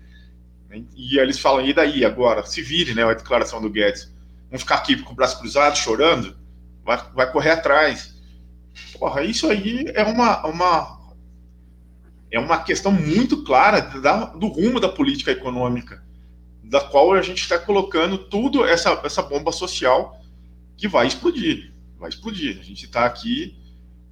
[0.69, 0.83] Né?
[0.95, 2.45] E eles falam, e daí agora?
[2.45, 3.03] Se vire, né?
[3.03, 4.18] A declaração do Guedes
[4.49, 6.35] Vamos ficar aqui com o braço cruzado, chorando?
[6.83, 8.15] Vai, vai correr atrás.
[8.97, 10.99] Porra, isso aí é uma, uma,
[12.31, 16.03] é uma questão muito clara da, do rumo da política econômica,
[16.63, 20.19] da qual a gente está colocando tudo essa, essa bomba social
[20.75, 21.73] que vai explodir.
[21.97, 22.59] Vai explodir.
[22.59, 23.55] A gente está aqui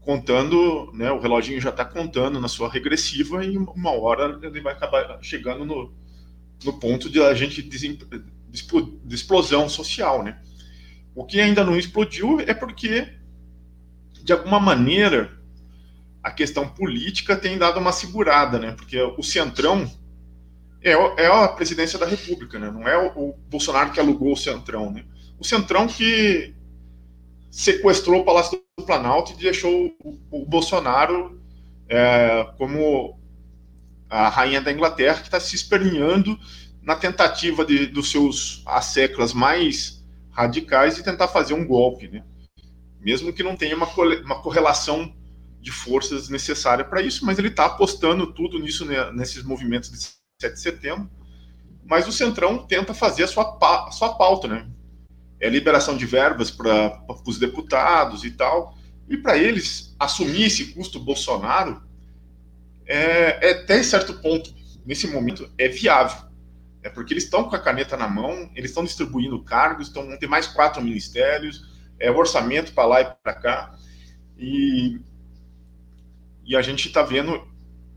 [0.02, 4.73] contando, né, o reloginho já está contando na sua regressiva e uma hora ele vai
[4.73, 5.93] acabar chegando no,
[6.63, 7.62] no ponto de a gente
[8.49, 10.39] de explosão social, né?
[11.15, 13.07] O que ainda não explodiu é porque,
[14.23, 15.38] de alguma maneira,
[16.23, 18.71] a questão política tem dado uma segurada, né?
[18.73, 19.89] Porque o Centrão
[20.81, 22.69] é, é a presidência da República, né?
[22.69, 25.05] Não é o, o, Bolsonaro que alugou o Centrão, né?
[25.39, 26.53] O Centrão que
[27.49, 31.41] sequestrou o Palácio do Planalto e deixou o, o Bolsonaro
[31.89, 33.19] é, como
[34.10, 36.38] a rainha da Inglaterra, que está se esperneando
[36.88, 42.23] na tentativa de, dos seus asseclas mais radicais de tentar fazer um golpe, né?
[43.02, 43.88] mesmo que não tenha uma,
[44.23, 45.13] uma correlação
[45.60, 49.97] de forças necessária para isso, mas ele está apostando tudo nisso, né, nesses movimentos de
[50.41, 51.10] 7 de setembro.
[51.84, 54.69] Mas o Centrão tenta fazer a sua, a sua pauta, né?
[55.41, 58.78] É liberação de verbas para os deputados e tal.
[59.10, 61.82] E para eles, assumir esse custo Bolsonaro
[62.86, 64.54] é, é, até certo ponto,
[64.86, 66.26] nesse momento, é viável.
[66.83, 70.27] É porque eles estão com a caneta na mão, eles estão distribuindo cargos, estão ter
[70.27, 71.65] mais quatro ministérios,
[71.99, 73.75] é orçamento para lá e para cá.
[74.37, 74.99] E,
[76.45, 77.47] e a gente está vendo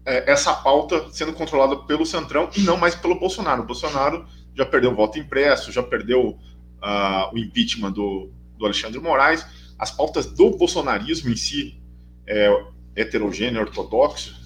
[0.04, 3.62] é, essa pauta sendo controlada pelo Centrão e não mais pelo Bolsonaro.
[3.62, 8.98] O Bolsonaro já perdeu o voto impresso, já perdeu uh, o impeachment do, do Alexandre
[8.98, 9.46] Moraes.
[9.78, 11.80] As pautas do bolsonarismo em si,
[12.26, 12.50] é,
[12.94, 14.39] heterogêneo, ortodoxo,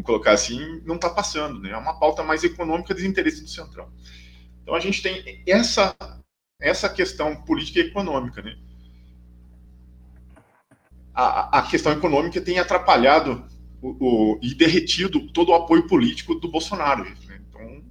[0.00, 1.70] vamos colocar assim, não está passando, né?
[1.70, 3.88] É uma pauta mais econômica dos interesses do Centrão.
[4.62, 5.94] Então a gente tem essa,
[6.60, 8.56] essa questão política e econômica, né?
[11.14, 13.46] A, a questão econômica tem atrapalhado
[13.82, 17.04] o, o, e derretido todo o apoio político do Bolsonaro.
[17.04, 17.40] Né?
[17.48, 17.84] Então,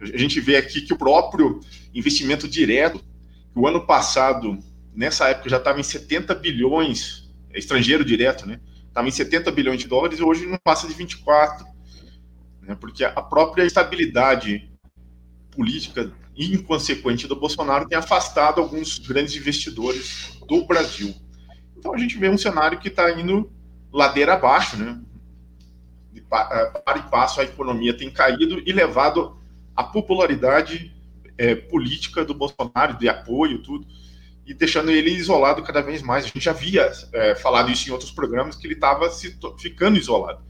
[0.00, 1.60] a gente vê aqui que o próprio
[1.94, 3.00] investimento direto,
[3.54, 4.58] o ano passado,
[4.92, 8.60] nessa época, já estava em 70 bilhões, é estrangeiro direto, né?
[8.94, 11.66] Estava em 70 bilhões de dólares e hoje não passa de 24.
[12.62, 14.70] Né, porque a própria estabilidade
[15.50, 21.14] política inconsequente do Bolsonaro tem afastado alguns grandes investidores do Brasil.
[21.76, 23.52] Então a gente vê um cenário que está indo
[23.92, 25.00] ladeira abaixo, né?
[26.12, 29.36] De para e passo a economia tem caído e levado
[29.76, 30.94] a popularidade
[31.36, 33.86] é, política do Bolsonaro, de apoio, tudo,
[34.46, 36.24] e deixando ele isolado cada vez mais.
[36.24, 39.10] A gente já havia é, falado isso em outros programas, que ele estava
[39.58, 40.42] ficando isolado,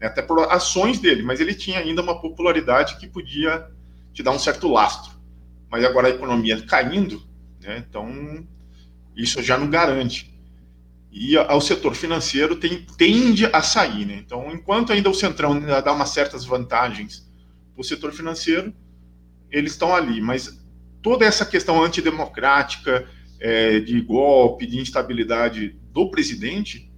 [0.00, 3.66] né, até por ações dele, mas ele tinha ainda uma popularidade que podia
[4.12, 5.12] te dar um certo lastro.
[5.70, 7.22] Mas agora a economia caindo,
[7.60, 8.46] né, então
[9.16, 10.34] isso já não garante.
[11.10, 14.04] E o setor financeiro tem, tende a sair.
[14.04, 14.22] Né?
[14.24, 17.26] Então, enquanto ainda o Centrão dá umas certas vantagens
[17.74, 18.74] para o setor financeiro,
[19.50, 20.20] eles estão ali.
[20.20, 20.62] Mas
[21.02, 23.08] toda essa questão antidemocrática,
[23.40, 26.90] é, de golpe, de instabilidade do presidente,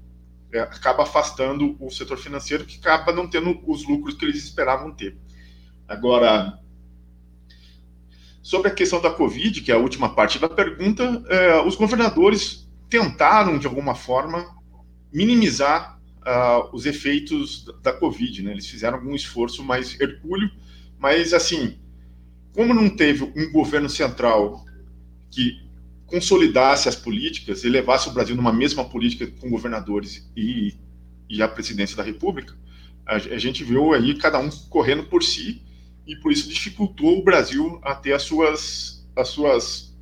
[0.53, 4.93] é, acaba afastando o setor financeiro, que acaba não tendo os lucros que eles esperavam
[4.93, 5.17] ter.
[5.87, 6.59] Agora,
[8.43, 12.69] sobre a questão da Covid, que é a última parte da pergunta, é, os governadores
[12.89, 14.45] tentaram, de alguma forma,
[15.13, 18.43] minimizar uh, os efeitos da Covid.
[18.43, 18.53] Né?
[18.53, 20.51] Eles fizeram algum esforço mais hercúleo,
[20.99, 21.79] mas, assim,
[22.53, 24.65] como não teve um governo central
[25.31, 25.70] que
[26.11, 30.75] consolidasse as políticas e levasse o Brasil numa mesma política com governadores e,
[31.29, 32.55] e a presidência da República,
[33.07, 35.63] a, a, gente viu aí cada um correndo por si
[36.07, 39.97] e por isso dificultou o Brasil a ter as suas, as suas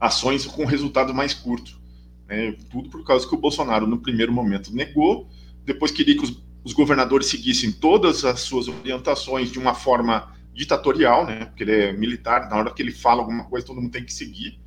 [0.00, 1.78] ações com resultado mais curto.
[2.26, 2.56] Né?
[2.70, 5.28] Tudo por causa que o Bolsonaro, no primeiro momento, negou,
[5.64, 11.24] depois queria que os, os governadores seguissem todas as suas orientações de uma forma ditatorial,
[11.24, 11.44] né?
[11.44, 14.12] Porque ele é militar, na hora que ele fala alguma coisa, todo mundo tem que
[14.12, 14.58] seguir.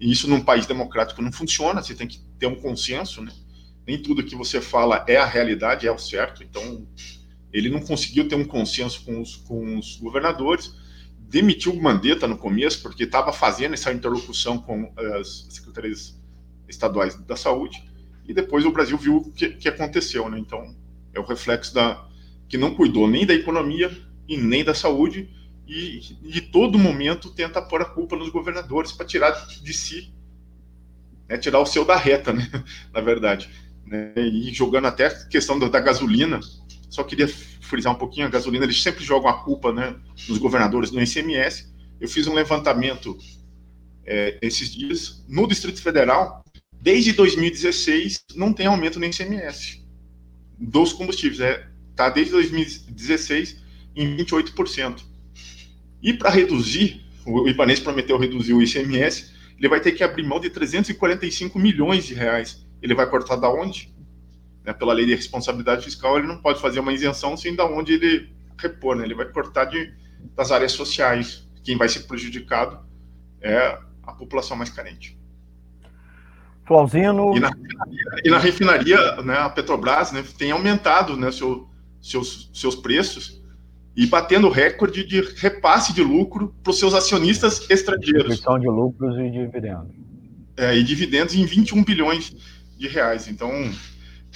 [0.00, 3.32] E isso num país democrático não funciona, você tem que ter um consenso, né?
[3.86, 6.42] Nem tudo que você fala é a realidade, é o certo.
[6.42, 6.86] Então,
[7.52, 10.74] ele não conseguiu ter um consenso com os, com os governadores,
[11.18, 16.20] demitiu o Mandetta no começo, porque estava fazendo essa interlocução com as secretarias
[16.68, 17.82] estaduais da saúde,
[18.26, 20.38] e depois o Brasil viu o que, que aconteceu, né?
[20.38, 20.76] Então,
[21.14, 22.06] é o reflexo da
[22.48, 23.90] que não cuidou nem da economia
[24.28, 25.28] e nem da saúde,
[25.66, 30.12] e de todo momento tenta pôr a culpa nos governadores para tirar de si,
[31.28, 32.48] né, tirar o seu da reta, né,
[32.92, 33.50] na verdade.
[33.84, 36.40] Né, e jogando até a questão da, da, gasolina,
[36.88, 39.96] só queria frisar um pouquinho, a gasolina, eles sempre jogam a culpa né,
[40.28, 41.72] nos governadores no ICMS.
[42.00, 43.18] Eu fiz um levantamento
[44.04, 46.44] é, esses dias, no Distrito Federal,
[46.80, 49.84] desde 2016 não tem aumento no ICMS
[50.58, 53.56] dos combustíveis, é, tá desde 2016
[53.94, 55.02] em 28%.
[56.02, 60.38] E para reduzir, o Ibanez prometeu reduzir o ICMS, ele vai ter que abrir mão
[60.38, 62.66] de 345 milhões de reais.
[62.80, 63.94] Ele vai cortar da onde?
[64.64, 67.94] Né, pela lei de responsabilidade fiscal, ele não pode fazer uma isenção sem da onde
[67.94, 69.04] ele repor, né?
[69.04, 69.92] Ele vai cortar de,
[70.34, 71.48] das áreas sociais.
[71.64, 72.78] Quem vai ser prejudicado
[73.40, 75.18] é a população mais carente.
[76.64, 77.36] Flauzino.
[77.36, 77.50] E na,
[78.24, 81.68] e na refinaria, né, a Petrobras né, tem aumentado né, seu,
[82.02, 83.40] seus, seus preços
[83.96, 88.34] e batendo recorde de repasse de lucro para os seus acionistas estrangeiros.
[88.34, 89.94] Distribuição de lucros e dividendos.
[90.58, 92.36] É, e dividendos em 21 bilhões
[92.76, 93.26] de reais.
[93.26, 93.50] Então,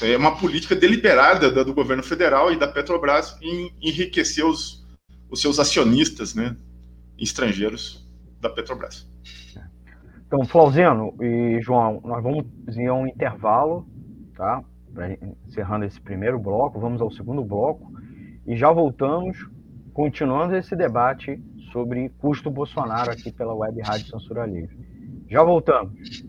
[0.01, 4.87] é uma política deliberada do governo federal e da Petrobras em enriquecer os,
[5.31, 6.57] os seus acionistas né,
[7.19, 8.09] estrangeiros
[8.41, 9.07] da Petrobras.
[10.27, 12.47] Então, Flauzino e João, nós vamos
[12.77, 13.87] em um intervalo,
[14.35, 14.63] tá?
[15.47, 17.93] Encerrando esse primeiro bloco, vamos ao segundo bloco
[18.47, 19.37] e já voltamos,
[19.93, 21.41] continuando esse debate
[21.73, 24.77] sobre custo Bolsonaro aqui pela Web Rádio Censura Livre.
[25.29, 26.25] Já voltamos.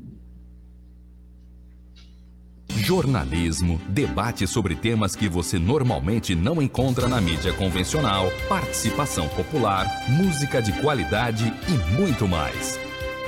[2.69, 10.62] Jornalismo, debate sobre temas que você normalmente não encontra na mídia convencional, participação popular, música
[10.62, 12.80] de qualidade e muito mais.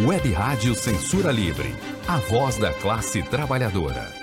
[0.01, 1.69] Web Rádio Censura Livre,
[2.07, 4.22] a voz da classe trabalhadora.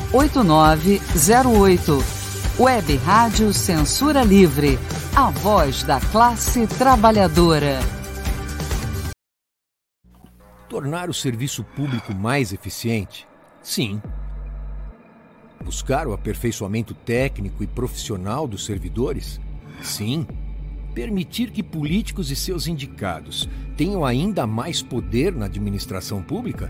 [0.13, 2.03] 8908.
[2.59, 4.77] Web Rádio Censura Livre.
[5.15, 7.79] A voz da classe trabalhadora.
[10.67, 13.25] Tornar o serviço público mais eficiente?
[13.61, 14.01] Sim.
[15.63, 19.39] Buscar o aperfeiçoamento técnico e profissional dos servidores?
[19.81, 20.27] Sim.
[20.93, 23.47] Permitir que políticos e seus indicados
[23.77, 26.69] tenham ainda mais poder na administração pública?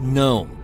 [0.00, 0.63] Não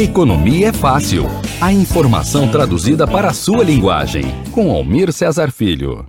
[0.00, 1.24] Economia é fácil.
[1.60, 4.22] A informação traduzida para a sua linguagem.
[4.54, 6.06] Com Almir Cesar Filho.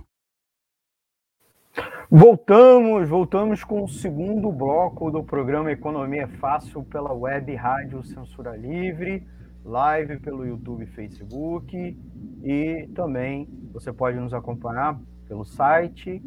[2.10, 8.56] Voltamos, voltamos com o segundo bloco do programa Economia é Fácil pela web Rádio Censura
[8.56, 9.26] Livre,
[9.64, 11.96] live pelo YouTube e Facebook
[12.42, 14.98] e também você pode nos acompanhar
[15.28, 16.22] pelo site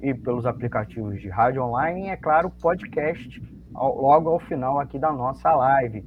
[0.00, 5.12] e pelos aplicativos de rádio online e, é claro, podcast logo ao final aqui da
[5.12, 6.04] nossa live.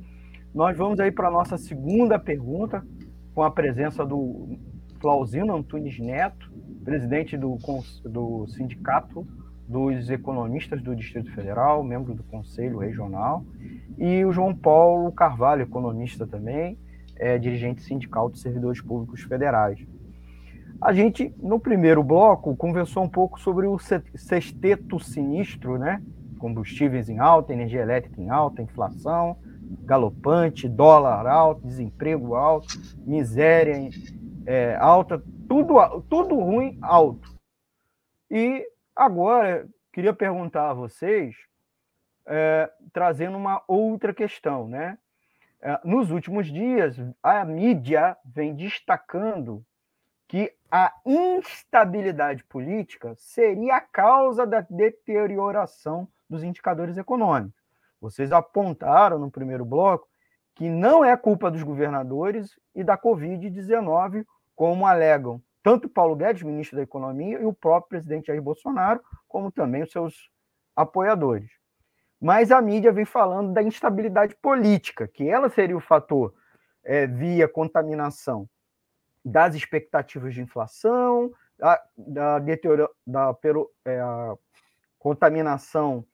[0.53, 2.85] Nós vamos aí para a nossa segunda pergunta
[3.33, 4.57] com a presença do
[4.99, 6.51] Flauzino Antunes Neto,
[6.83, 7.57] presidente do,
[8.03, 9.25] do Sindicato
[9.67, 13.45] dos Economistas do Distrito Federal, membro do Conselho Regional,
[13.97, 16.77] e o João Paulo Carvalho, economista também,
[17.15, 19.79] é, dirigente sindical de servidores públicos federais.
[20.81, 26.01] A gente, no primeiro bloco, conversou um pouco sobre o sexteto sinistro, né?
[26.41, 29.37] Combustíveis em alta, energia elétrica em alta, inflação
[29.83, 32.67] galopante, dólar alto, desemprego alto,
[33.05, 33.89] miséria
[34.45, 37.35] é, alta, tudo, tudo ruim, alto.
[38.29, 41.35] E agora, queria perguntar a vocês,
[42.25, 44.97] é, trazendo uma outra questão, né?
[45.61, 49.63] É, nos últimos dias, a mídia vem destacando
[50.27, 57.61] que a instabilidade política seria a causa da deterioração dos indicadores econômicos.
[57.99, 60.07] Vocês apontaram no primeiro bloco
[60.55, 64.25] que não é culpa dos governadores e da Covid-19,
[64.55, 69.51] como alegam tanto Paulo Guedes, ministro da Economia, e o próprio presidente Jair Bolsonaro, como
[69.51, 70.29] também os seus
[70.75, 71.51] apoiadores.
[72.19, 76.33] Mas a mídia vem falando da instabilidade política, que ela seria o fator
[76.83, 78.49] é, via contaminação
[79.23, 82.39] das expectativas de inflação, da, da,
[83.05, 83.37] da,
[83.85, 84.35] é, a
[84.97, 86.05] contaminação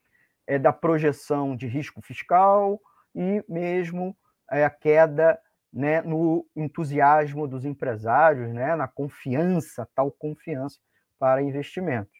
[0.47, 2.81] é, da projeção de risco fiscal
[3.13, 4.15] e mesmo
[4.49, 5.37] é, a queda
[5.71, 10.79] né, no entusiasmo dos empresários, né, na confiança, tal confiança
[11.19, 12.17] para investimentos.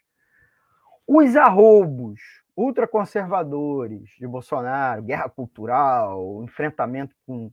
[1.07, 2.19] Os arroubos
[2.55, 7.51] ultraconservadores de Bolsonaro, guerra cultural, enfrentamento com,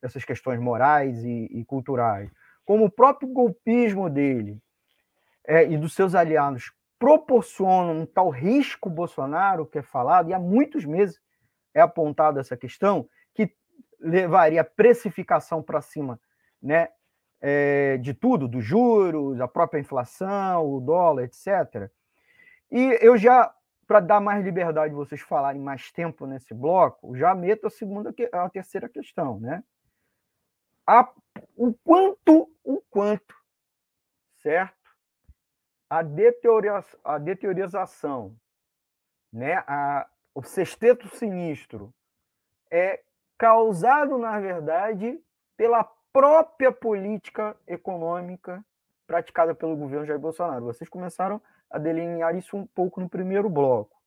[0.00, 2.30] essas questões morais e, e, culturais,
[2.64, 4.58] como o próprio golpismo dele
[5.46, 10.38] é, e dos seus aliados proporcionam um tal risco Bolsonaro, que é falado, e há
[10.38, 11.20] muitos meses
[11.74, 13.08] é apontada essa questão,
[14.04, 16.20] levaria a precificação para cima
[16.62, 16.88] né,
[17.40, 21.90] é, de tudo, dos juros, a própria inflação, o dólar, etc.
[22.70, 23.52] E eu já,
[23.86, 28.14] para dar mais liberdade de vocês falarem mais tempo nesse bloco, já meto a segunda,
[28.32, 29.64] a terceira questão, né?
[30.86, 31.10] A,
[31.56, 33.34] o quanto, o quanto,
[34.42, 34.83] certo?
[35.88, 38.36] A, deteriorização, a deteriorização,
[39.32, 39.62] né?
[39.66, 41.94] A, o sexteto sinistro
[42.70, 43.02] é
[43.38, 45.20] causado, na verdade,
[45.56, 48.64] pela própria política econômica
[49.06, 50.64] praticada pelo governo Jair Bolsonaro.
[50.64, 54.00] Vocês começaram a delinear isso um pouco no primeiro bloco.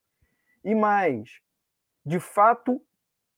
[0.63, 1.41] E mais,
[2.05, 2.81] de fato,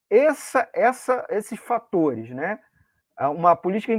[0.09, 2.59] essa, essa, esses fatores, né?
[3.19, 3.91] Uma política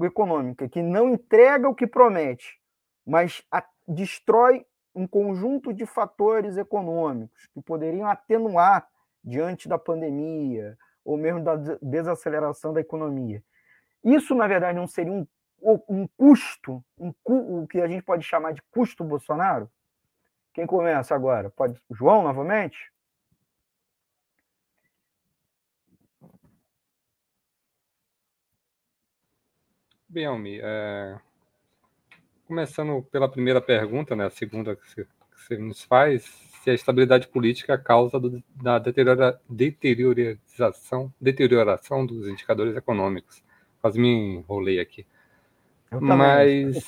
[0.00, 2.61] econômica que não entrega o que promete,
[3.06, 8.86] mas a, destrói um conjunto de fatores econômicos que poderiam atenuar
[9.24, 13.42] diante da pandemia, ou mesmo da desaceleração da economia.
[14.04, 15.26] Isso, na verdade, não seria um,
[15.88, 19.70] um custo, um, o que a gente pode chamar de custo Bolsonaro?
[20.52, 21.50] Quem começa agora?
[21.50, 22.92] Pode João novamente?
[30.08, 31.18] Bem, Almi, é...
[32.52, 36.22] começando pela primeira pergunta, né, a segunda que você, que você nos faz,
[36.62, 43.42] se a estabilidade política é a causa do, da deteriora, deteriorização, deterioração dos indicadores econômicos.
[43.80, 45.06] Quase me enrolei aqui.
[45.90, 46.84] Mas.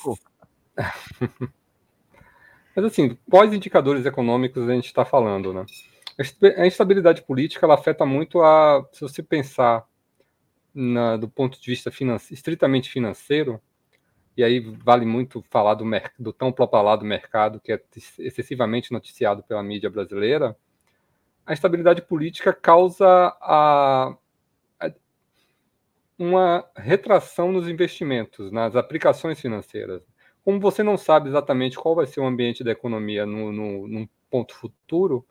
[2.77, 5.65] Mas assim, quais indicadores econômicos a gente está falando, né?
[6.59, 9.83] A instabilidade política ela afeta muito a, se você pensar
[10.75, 11.91] na, do ponto de vista
[12.31, 13.61] estritamente financeiro,
[14.37, 15.85] e aí vale muito falar do,
[16.19, 17.81] do tão propalado mercado que é
[18.19, 20.57] excessivamente noticiado pela mídia brasileira,
[21.47, 23.07] a instabilidade política causa
[23.41, 24.17] a,
[24.81, 24.93] a,
[26.19, 30.03] uma retração nos investimentos, nas aplicações financeiras.
[30.45, 34.09] Como você não sabe exatamente qual vai ser o ambiente da economia no, no, num
[34.31, 35.27] ponto futuro,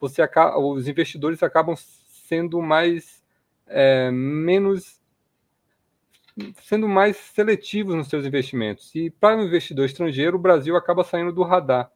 [0.00, 3.22] você acaba, os investidores acabam sendo mais
[3.66, 4.97] é, menos
[6.62, 8.94] sendo mais seletivos nos seus investimentos.
[8.94, 11.90] E para o investidor estrangeiro, o Brasil acaba saindo do radar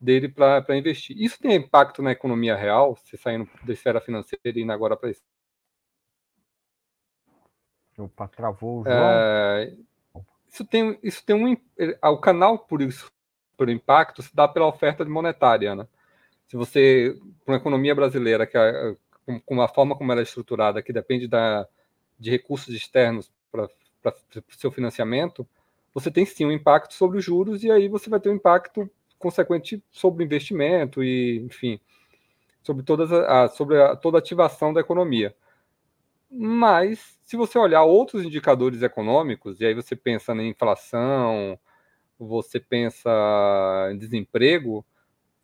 [0.00, 1.16] dele para investir.
[1.20, 5.10] Isso tem impacto na economia real, se saindo da esfera financeira e indo agora para
[5.10, 5.22] isso.
[7.98, 8.94] Opa, travou o João.
[8.94, 9.74] É,
[10.46, 11.56] isso tem, isso tem um.
[12.02, 13.10] O canal por isso,
[13.56, 15.74] por impacto, se dá pela oferta monetária.
[15.74, 15.88] Né?
[16.46, 18.94] Se você, com a economia brasileira, que é,
[19.44, 21.66] com a forma como ela é estruturada, que depende da,
[22.18, 23.32] de recursos externos
[24.02, 25.46] para o seu financiamento,
[25.92, 28.88] você tem sim um impacto sobre os juros e aí você vai ter um impacto
[29.18, 31.80] consequente sobre o investimento e, enfim,
[32.62, 35.34] sobre, todas a, sobre a, toda a ativação da economia.
[36.30, 41.58] Mas, se você olhar outros indicadores econômicos, e aí você pensa na inflação,
[42.18, 43.08] você pensa
[43.92, 44.84] em desemprego,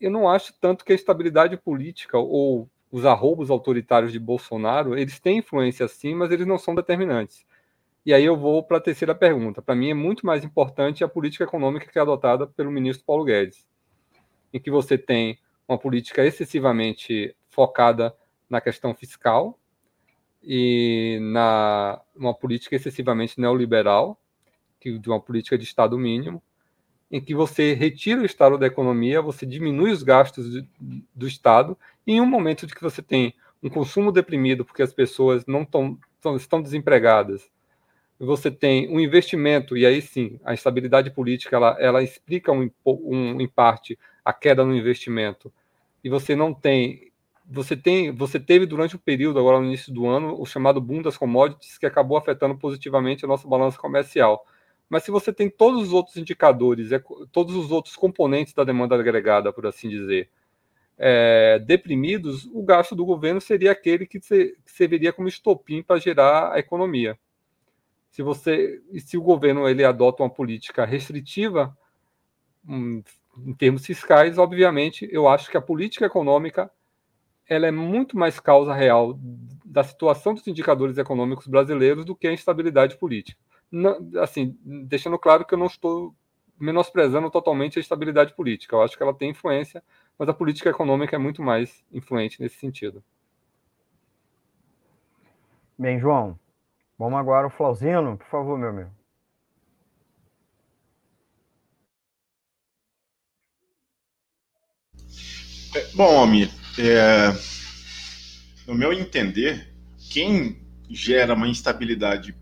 [0.00, 5.18] eu não acho tanto que a estabilidade política ou os arroubos autoritários de Bolsonaro, eles
[5.18, 7.46] têm influência sim, mas eles não são determinantes.
[8.04, 9.62] E aí eu vou para a terceira pergunta.
[9.62, 13.24] Para mim é muito mais importante a política econômica que é adotada pelo ministro Paulo
[13.24, 13.64] Guedes,
[14.52, 15.38] em que você tem
[15.68, 18.14] uma política excessivamente focada
[18.50, 19.58] na questão fiscal
[20.42, 24.20] e na uma política excessivamente neoliberal,
[24.80, 26.42] que de uma política de Estado mínimo,
[27.08, 30.66] em que você retira o Estado da economia, você diminui os gastos do,
[31.14, 34.92] do Estado, e em um momento de que você tem um consumo deprimido porque as
[34.92, 37.51] pessoas não tão, tão, estão desempregadas,
[38.24, 43.40] você tem um investimento, e aí sim, a instabilidade política, ela, ela explica um, um,
[43.40, 45.52] em parte a queda no investimento,
[46.04, 47.10] e você não tem,
[47.44, 51.02] você tem, você teve durante o período, agora no início do ano, o chamado boom
[51.02, 54.46] das commodities, que acabou afetando positivamente a nossa balança comercial.
[54.88, 57.02] Mas se você tem todos os outros indicadores, é,
[57.32, 60.30] todos os outros componentes da demanda agregada, por assim dizer,
[60.96, 65.98] é, deprimidos, o gasto do governo seria aquele que, se, que serviria como estopim para
[65.98, 67.18] gerar a economia
[68.12, 71.76] se você se o governo ele adota uma política restritiva
[72.68, 73.02] um,
[73.38, 76.70] em termos fiscais, obviamente, eu acho que a política econômica
[77.48, 79.18] ela é muito mais causa real
[79.64, 83.40] da situação dos indicadores econômicos brasileiros do que a instabilidade política.
[83.70, 86.14] Não, assim, deixando claro que eu não estou
[86.60, 88.76] menosprezando totalmente a estabilidade política.
[88.76, 89.82] Eu acho que ela tem influência,
[90.18, 93.02] mas a política econômica é muito mais influente nesse sentido.
[95.78, 96.38] Bem, João,
[97.02, 98.90] Vamos agora o Flauzino, por favor, meu amigo.
[105.74, 106.48] É, bom, Almir,
[106.78, 107.32] é,
[108.68, 109.74] no meu entender,
[110.12, 112.36] quem gera uma instabilidade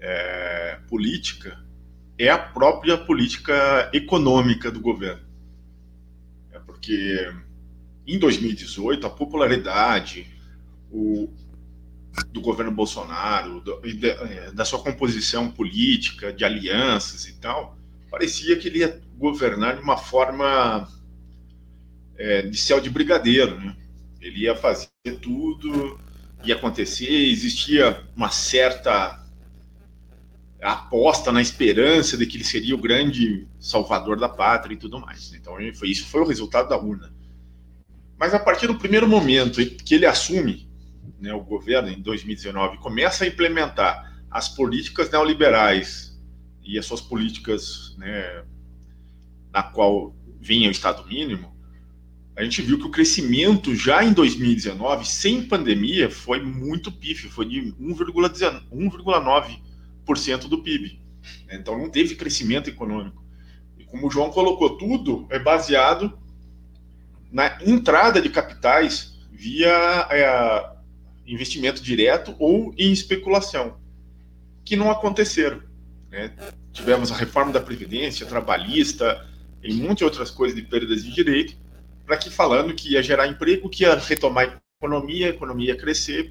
[0.00, 1.64] é, política
[2.18, 5.24] é a própria política econômica do governo.
[6.50, 7.32] É porque
[8.08, 10.26] em 2018 a popularidade,
[10.90, 11.32] o,
[12.30, 17.76] do governo Bolsonaro, do, é, da sua composição política, de alianças e tal,
[18.10, 20.88] parecia que ele ia governar de uma forma
[22.16, 23.58] é, de céu de brigadeiro.
[23.58, 23.76] Né?
[24.20, 24.90] Ele ia fazer
[25.20, 25.98] tudo,
[26.44, 29.20] ia acontecer, existia uma certa
[30.60, 35.32] aposta na esperança de que ele seria o grande salvador da pátria e tudo mais.
[35.34, 37.12] Então, foi, isso foi o resultado da urna.
[38.16, 40.70] Mas a partir do primeiro momento que ele assume
[41.22, 46.20] né, o governo, em 2019, começa a implementar as políticas neoliberais
[46.64, 48.42] e as suas políticas né,
[49.52, 51.56] na qual vinha o Estado mínimo,
[52.34, 57.46] a gente viu que o crescimento já em 2019, sem pandemia, foi muito pífio, foi
[57.46, 61.00] de 1,9% do PIB.
[61.50, 63.24] Então não teve crescimento econômico.
[63.78, 66.18] E como o João colocou, tudo é baseado
[67.30, 70.71] na entrada de capitais via é,
[71.32, 73.78] investimento direto ou em especulação,
[74.64, 75.62] que não aconteceram.
[76.10, 76.32] Né?
[76.72, 79.26] Tivemos a reforma da Previdência, trabalhista,
[79.62, 81.56] e muitas outras coisas de perdas de direito,
[82.04, 85.76] para que falando que ia gerar emprego, que ia retomar a economia, a economia ia
[85.76, 86.28] crescer,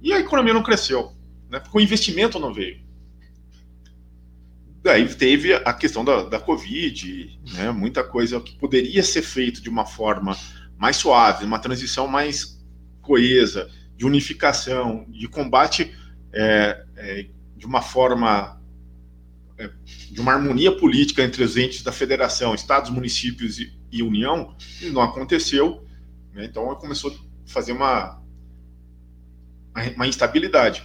[0.00, 1.12] e a economia não cresceu,
[1.50, 1.60] né?
[1.60, 2.80] porque o investimento não veio.
[4.82, 7.70] Daí teve a questão da, da Covid, né?
[7.70, 10.34] muita coisa que poderia ser feito de uma forma
[10.78, 12.58] mais suave, uma transição mais
[13.02, 13.70] coesa,
[14.00, 15.94] de unificação, de combate
[16.32, 18.58] é, é, de uma forma,
[19.58, 19.68] é,
[20.10, 25.02] de uma harmonia política entre os entes da federação, estados, municípios e, e União, não
[25.02, 25.86] aconteceu.
[26.32, 26.46] Né?
[26.46, 28.22] Então começou a fazer uma,
[29.94, 30.82] uma instabilidade.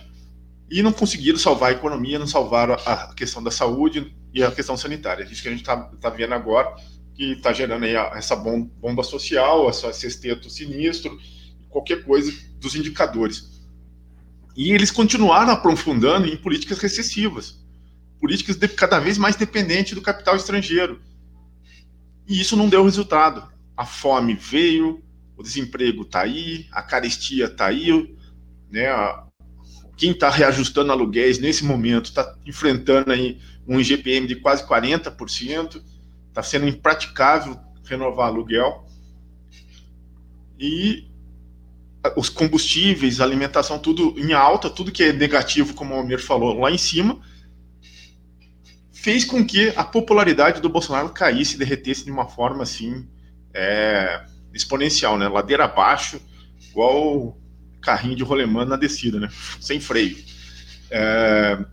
[0.69, 4.75] E não conseguiram salvar a economia, não salvaram a questão da saúde e a questão
[4.75, 5.23] sanitária.
[5.23, 6.75] Isso que a gente está tá vendo agora,
[7.13, 11.17] que está gerando aí essa bomba social, essa sexteto sinistro,
[11.75, 13.61] qualquer coisa dos indicadores.
[14.55, 17.61] E eles continuaram aprofundando em políticas recessivas,
[18.17, 21.01] políticas de, cada vez mais dependentes do capital estrangeiro.
[22.25, 23.51] E isso não deu resultado.
[23.75, 25.03] A fome veio,
[25.35, 28.15] o desemprego está aí, a carestia está aí,
[28.71, 28.87] né?
[29.97, 35.83] Quem está reajustando aluguéis nesse momento está enfrentando aí um IGPM de quase 40%,
[36.29, 38.85] está sendo impraticável renovar aluguel.
[40.57, 41.13] E
[42.15, 46.71] os combustíveis, alimentação, tudo em alta, tudo que é negativo, como o Almir falou, lá
[46.71, 47.19] em cima,
[48.91, 53.07] fez com que a popularidade do Bolsonaro caísse, derretesse de uma forma assim
[53.53, 55.27] é, exponencial, né?
[55.27, 56.19] Ladeira abaixo,
[56.69, 57.37] igual
[57.81, 59.29] carrinho de rolemã na descida, né?
[59.61, 60.17] Sem freio.
[60.89, 61.63] É...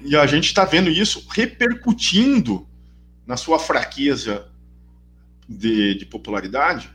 [0.00, 2.68] E a gente está vendo isso repercutindo
[3.24, 4.48] na sua fraqueza
[5.48, 6.90] de, de, popularidade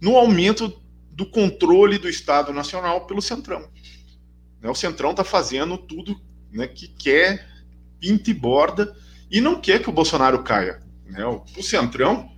[0.00, 0.80] no aumento
[1.10, 3.68] do controle do Estado Nacional pelo Centrão.
[4.60, 4.70] Né?
[4.70, 6.20] O Centrão está fazendo tudo
[6.50, 7.46] né, que quer,
[7.98, 8.96] pinta e borda,
[9.30, 10.80] e não quer que o Bolsonaro caia.
[11.04, 11.24] Né?
[11.24, 12.30] O, Centrão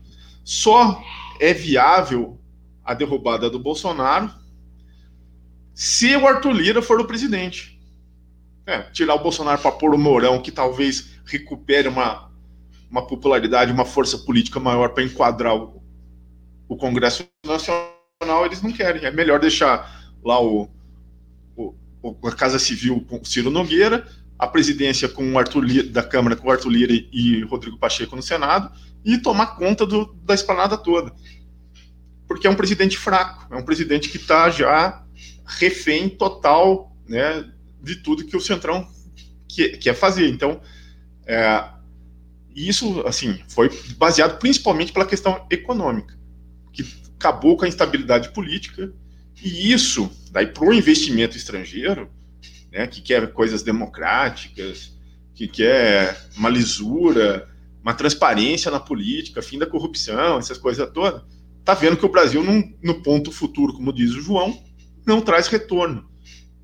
[0.44, 1.02] só
[1.40, 2.40] é viável
[2.84, 4.30] a derrubada do Bolsonaro
[5.74, 7.80] se o Arthur Lira for o presidente.
[8.66, 12.30] É, tirar o Bolsonaro para pôr o Mourão, que talvez recupere uma,
[12.90, 15.81] uma popularidade, uma força política maior para enquadrar o,
[16.72, 19.04] o Congresso Nacional, eles não querem.
[19.04, 20.68] É melhor deixar lá o,
[21.56, 21.74] o,
[22.24, 24.06] a Casa Civil com o Ciro Nogueira,
[24.38, 28.16] a presidência com o Arthur Lira, da Câmara com o Arthur Lira e Rodrigo Pacheco
[28.16, 28.70] no Senado,
[29.04, 31.12] e tomar conta do, da esplanada toda
[32.32, 35.04] porque é um presidente fraco, é um presidente que está já
[35.44, 37.44] refém total né,
[37.82, 38.88] de tudo que o Centrão
[39.46, 40.30] quer, quer fazer.
[40.30, 40.58] Então,
[41.26, 41.62] é,
[42.54, 43.68] isso assim foi
[43.98, 46.18] baseado principalmente pela questão econômica,
[46.72, 46.84] que
[47.16, 48.92] acabou com a instabilidade política,
[49.42, 52.10] e isso, daí para o investimento estrangeiro,
[52.70, 54.96] né, que quer coisas democráticas,
[55.34, 57.48] que quer uma lisura,
[57.82, 61.22] uma transparência na política, fim da corrupção, essas coisas todas,
[61.58, 64.62] está vendo que o Brasil, num, no ponto futuro, como diz o João,
[65.06, 66.08] não traz retorno.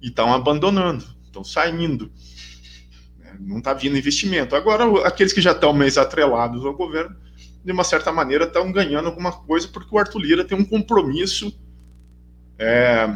[0.00, 2.10] E estão abandonando, estão saindo.
[3.18, 3.36] Né?
[3.40, 4.54] Não está vindo investimento.
[4.54, 7.16] Agora, aqueles que já estão mais atrelados ao governo,
[7.68, 11.54] de uma certa maneira, estão ganhando alguma coisa, porque o Arthur Lira tem um compromisso.
[12.58, 13.14] É,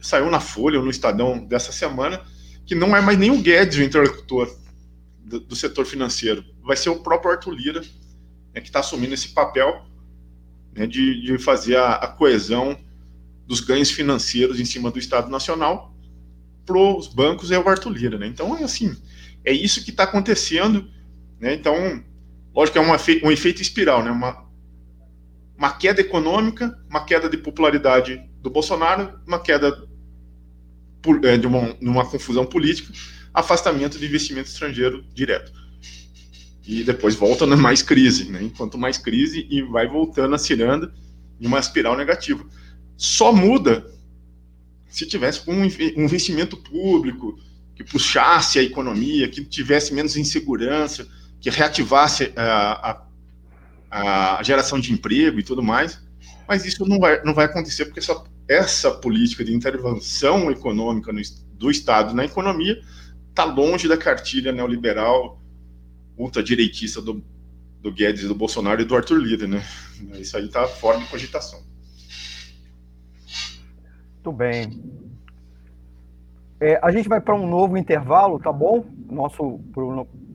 [0.00, 2.22] saiu na Folha ou no Estadão dessa semana,
[2.64, 4.56] que não é mais nem o Guedes o interlocutor
[5.18, 6.44] do, do setor financeiro.
[6.62, 7.82] Vai ser o próprio Arthur Lira
[8.54, 9.84] é, que está assumindo esse papel
[10.72, 12.78] né, de, de, fazer a, a, coesão
[13.48, 15.92] dos ganhos financeiros em cima do Estado Nacional
[16.64, 18.16] para os bancos é o Arthur Lira.
[18.16, 18.28] Né?
[18.28, 18.96] Então, é assim,
[19.44, 20.88] é isso que está acontecendo.
[21.40, 21.54] Né?
[21.54, 22.00] Então,
[22.58, 24.10] lógico que é uma, um efeito espiral, né?
[24.10, 24.44] uma,
[25.56, 29.86] uma queda econômica, uma queda de popularidade do Bolsonaro, uma queda
[31.22, 32.92] é, de uma, de uma confusão política,
[33.32, 35.52] afastamento de investimento estrangeiro direto
[36.66, 38.42] e depois volta na mais crise, né?
[38.42, 40.92] Enquanto mais crise e vai voltando a ciranda
[41.40, 42.44] em uma espiral negativa.
[42.96, 43.88] Só muda
[44.88, 47.38] se tivesse um investimento público
[47.76, 51.08] que puxasse a economia, que tivesse menos insegurança,
[51.40, 53.02] que reativasse a,
[53.90, 56.00] a, a geração de emprego e tudo mais.
[56.46, 61.20] Mas isso não vai, não vai acontecer porque essa, essa política de intervenção econômica no,
[61.52, 62.80] do Estado na economia
[63.28, 65.40] está longe da cartilha neoliberal
[66.16, 67.22] ultradireitista do,
[67.80, 69.64] do Guedes, do Bolsonaro e do Arthur Lira, né?
[70.14, 71.62] Isso aí está fora de cogitação.
[74.14, 74.82] Muito bem.
[76.60, 78.84] É, a gente vai para um novo intervalo, tá bom?
[79.08, 79.60] Nosso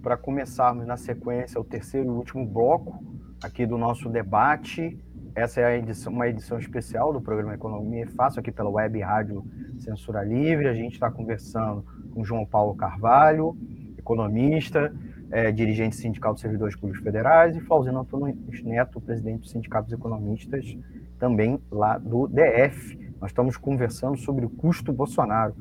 [0.01, 3.03] para começarmos na sequência o terceiro e último bloco
[3.43, 4.97] aqui do nosso debate.
[5.35, 9.43] Essa é edição, uma edição especial do programa Economia Fácil aqui pela Web Rádio
[9.79, 10.69] Censura Livre.
[10.69, 13.57] A gente está conversando com João Paulo Carvalho,
[13.97, 14.93] economista,
[15.29, 19.99] é, dirigente sindical dos servidores públicos federais, e Flauzino Antônio Neto, presidente do Sindicato dos
[19.99, 20.77] Economistas,
[21.19, 22.97] também lá do DF.
[23.19, 25.53] Nós estamos conversando sobre o custo Bolsonaro.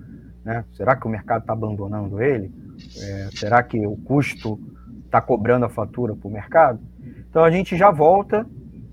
[0.45, 0.65] Né?
[0.73, 2.53] Será que o mercado está abandonando ele?
[2.99, 4.59] É, será que o custo
[5.05, 6.81] está cobrando a fatura para o mercado?
[7.29, 8.47] Então a gente já volta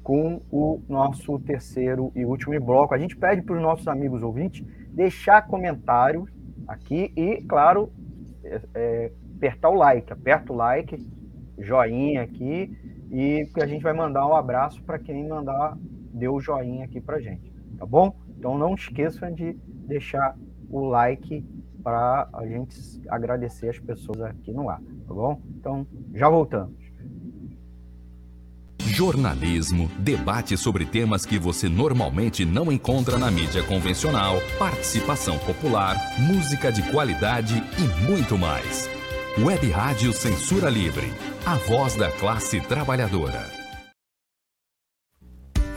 [0.03, 2.93] com o nosso terceiro e último bloco.
[2.93, 6.29] A gente pede para os nossos amigos ouvintes deixar comentários
[6.67, 7.91] aqui e, claro,
[8.43, 10.11] é, é apertar o like.
[10.11, 10.97] Aperta o like,
[11.57, 12.75] joinha aqui,
[13.11, 15.77] e a gente vai mandar um abraço para quem mandar,
[16.13, 18.15] deu o joinha aqui para gente, tá bom?
[18.37, 19.53] Então não esqueçam de
[19.87, 20.35] deixar
[20.69, 21.43] o like
[21.83, 22.75] para a gente
[23.09, 25.41] agradecer as pessoas aqui no ar, tá bom?
[25.57, 26.77] Então já voltamos.
[28.81, 36.69] jornalismo, debate sobre temas que você normalmente não encontra na mídia convencional, participação popular, música
[36.69, 38.89] de qualidade e muito mais.
[39.37, 41.13] Web Rádio Censura Livre,
[41.45, 43.58] a voz da classe trabalhadora.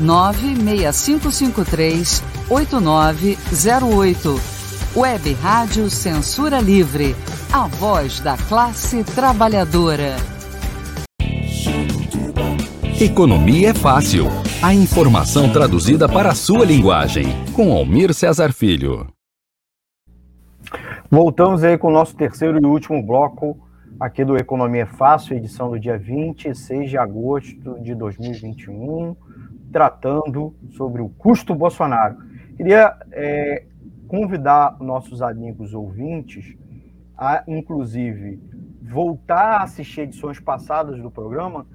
[0.00, 4.40] 96553 8908.
[4.96, 7.14] Web Rádio Censura Livre,
[7.52, 10.16] a voz da classe trabalhadora.
[13.00, 14.26] Economia é fácil.
[14.62, 17.26] A informação traduzida para a sua linguagem.
[17.54, 19.06] Com Almir Cesar Filho.
[21.10, 23.56] Voltamos aí com o nosso terceiro e último bloco
[24.00, 29.14] aqui do Economia é Fácil, edição do dia 26 de agosto de 2021,
[29.72, 32.16] tratando sobre o custo Bolsonaro.
[32.56, 33.66] Queria é,
[34.08, 36.56] convidar nossos amigos ouvintes
[37.16, 38.40] a, inclusive,
[38.82, 41.66] voltar a assistir edições passadas do programa,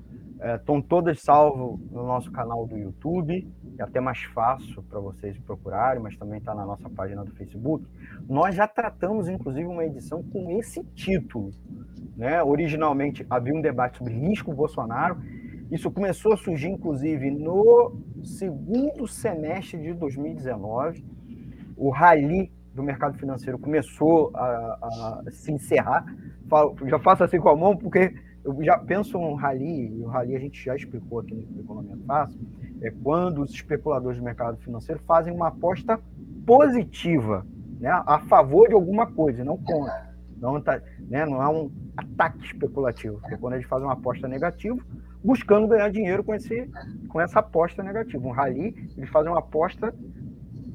[0.53, 5.37] Estão é, todas salvas no nosso canal do YouTube, é até mais fácil para vocês
[5.39, 7.85] procurarem, mas também está na nossa página do Facebook.
[8.27, 11.51] Nós já tratamos, inclusive, uma edição com esse título.
[12.17, 12.43] Né?
[12.43, 15.17] Originalmente havia um debate sobre risco Bolsonaro.
[15.71, 21.03] Isso começou a surgir, inclusive, no segundo semestre de 2019.
[21.75, 26.05] O rally do mercado financeiro começou a, a se encerrar.
[26.85, 28.13] Já faço assim com a mão, porque
[28.43, 31.97] eu já penso um rally, e o rally a gente já explicou aqui no Economia
[32.05, 32.39] Fácil,
[32.81, 35.99] é quando os especuladores do mercado financeiro fazem uma aposta
[36.45, 37.45] positiva,
[37.79, 40.13] né, a favor de alguma coisa, não contra.
[40.37, 44.77] Não, tá, né, não é um ataque especulativo, é quando eles fazem uma aposta negativa,
[45.25, 46.69] buscando ganhar dinheiro com, esse,
[47.09, 48.25] com essa aposta negativa.
[48.25, 49.93] Um rally, eles fazem uma aposta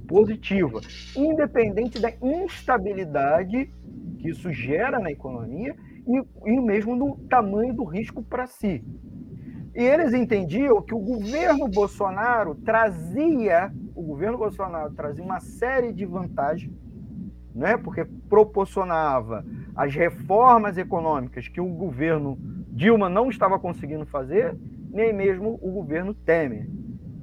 [0.08, 0.80] positiva,
[1.16, 3.72] independente da instabilidade
[4.18, 5.74] que isso gera na economia
[6.04, 8.84] e, e mesmo no tamanho do risco para si.
[9.72, 16.04] E eles entendiam que o governo Bolsonaro trazia, o governo Bolsonaro trazia uma série de
[16.04, 16.74] vantagens,
[17.54, 17.76] né?
[17.76, 19.44] porque proporcionava
[19.76, 22.36] as reformas econômicas que o governo
[22.80, 24.56] Dilma não estava conseguindo fazer,
[24.90, 26.66] nem mesmo o governo Temer.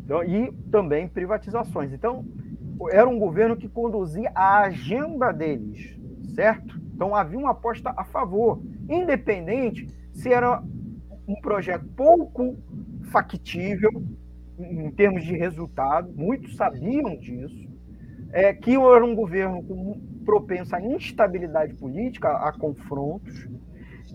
[0.06, 1.92] Então, e também privatizações.
[1.92, 2.24] Então,
[2.92, 6.00] era um governo que conduzia a agenda deles,
[6.36, 6.80] certo?
[6.94, 10.62] Então havia uma aposta a favor, independente se era
[11.28, 12.56] um projeto pouco
[13.10, 14.04] factível
[14.60, 17.68] em termos de resultado, muitos sabiam disso,
[18.32, 23.48] é, que era um governo com, propenso à instabilidade política, a confrontos,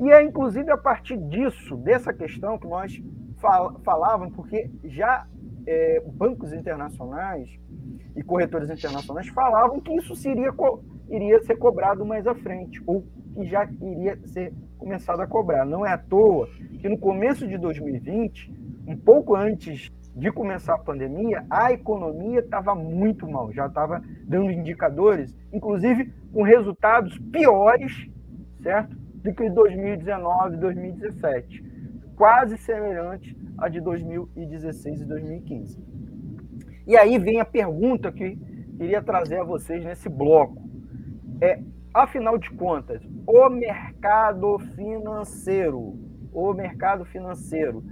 [0.00, 3.00] e é inclusive a partir disso, dessa questão que nós
[3.40, 5.26] fal falávamos, porque já
[5.66, 7.48] é, bancos internacionais
[8.16, 10.52] e corretores internacionais falavam que isso seria
[11.10, 15.64] iria ser cobrado mais à frente, ou que já iria ser começado a cobrar.
[15.64, 16.48] Não é à toa
[16.80, 18.52] que no começo de 2020,
[18.86, 24.50] um pouco antes de começar a pandemia, a economia estava muito mal, já estava dando
[24.50, 28.10] indicadores, inclusive com resultados piores,
[28.62, 28.96] certo?
[29.22, 31.64] Do que 2019 e 2017,
[32.16, 35.84] quase semelhante a de 2016 e 2015.
[36.86, 38.36] E aí vem a pergunta que
[38.76, 40.60] queria trazer a vocês nesse bloco.
[41.40, 41.60] É,
[41.94, 45.96] afinal de contas, o mercado financeiro,
[46.32, 47.84] o mercado financeiro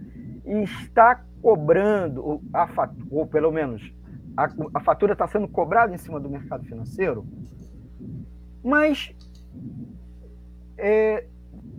[0.45, 3.95] está cobrando, a fatura, ou pelo menos
[4.37, 7.27] a, a fatura está sendo cobrada em cima do mercado financeiro,
[8.63, 9.15] mas
[10.81, 11.27] é,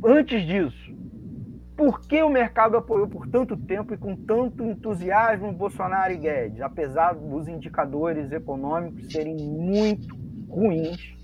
[0.04, 0.96] antes disso,
[1.76, 6.62] por que o mercado apoiou por tanto tempo e com tanto entusiasmo Bolsonaro e Guedes,
[6.62, 10.16] apesar dos indicadores econômicos serem muito
[10.48, 11.16] ruins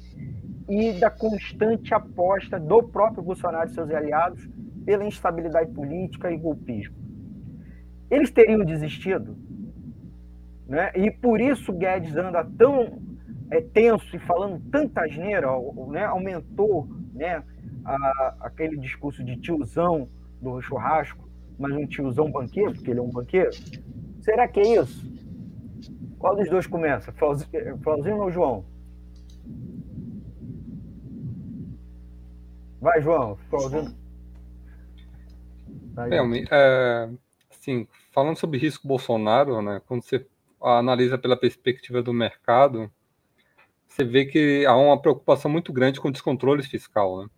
[0.68, 4.50] e da constante aposta do próprio Bolsonaro e seus aliados
[4.86, 6.96] pela instabilidade política e golpismo.
[8.10, 9.38] Eles teriam desistido?
[10.68, 10.92] né?
[10.96, 13.00] E por isso Guedes anda tão
[13.50, 15.48] é, tenso e falando tanta asneira,
[15.88, 16.06] né?
[16.06, 17.42] aumentou né?
[17.88, 20.10] A, aquele discurso de tiozão
[20.42, 23.50] do churrasco, mas um tiozão banqueiro, porque ele é um banqueiro.
[24.20, 25.10] Será que é isso?
[26.20, 27.14] Qual dos dois começa?
[27.14, 28.66] Flauzinho ou João?
[32.82, 33.38] Vai, João.
[33.50, 33.96] Flauzinho.
[36.12, 36.18] É,
[36.52, 37.10] é,
[37.50, 40.28] assim, falando sobre risco Bolsonaro, né, quando você
[40.62, 42.92] analisa pela perspectiva do mercado,
[43.88, 47.24] você vê que há uma preocupação muito grande com o descontrole fiscal.
[47.24, 47.30] Né?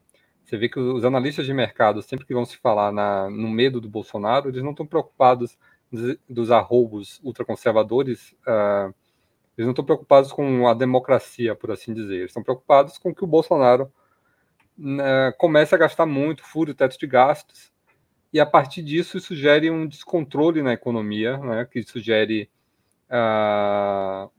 [0.50, 3.80] Você vê que os analistas de mercado, sempre que vão se falar na, no medo
[3.80, 5.56] do Bolsonaro, eles não estão preocupados
[6.28, 8.91] dos arroubos ultraconservadores, uh,
[9.56, 12.16] eles não estão preocupados com a democracia, por assim dizer.
[12.16, 13.93] Eles estão preocupados com que o Bolsonaro
[14.76, 17.72] né, comece a gastar muito, fure o teto de gastos,
[18.34, 22.50] e a partir disso isso gere um descontrole na economia, né, que sugere
[23.06, 24.32] uh,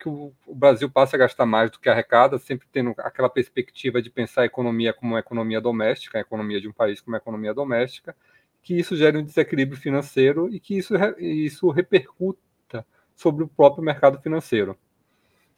[0.00, 4.08] que o, Brasil passe a gastar mais do que arrecada, sempre tendo aquela perspectiva de
[4.08, 7.52] pensar a economia como uma economia doméstica, a economia de um país como uma economia
[7.52, 8.16] doméstica,
[8.62, 14.18] que isso gere um desequilíbrio financeiro e que isso, isso repercuta sobre o próprio mercado
[14.20, 14.76] financeiro.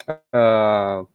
[0.09, 1.07] Uh,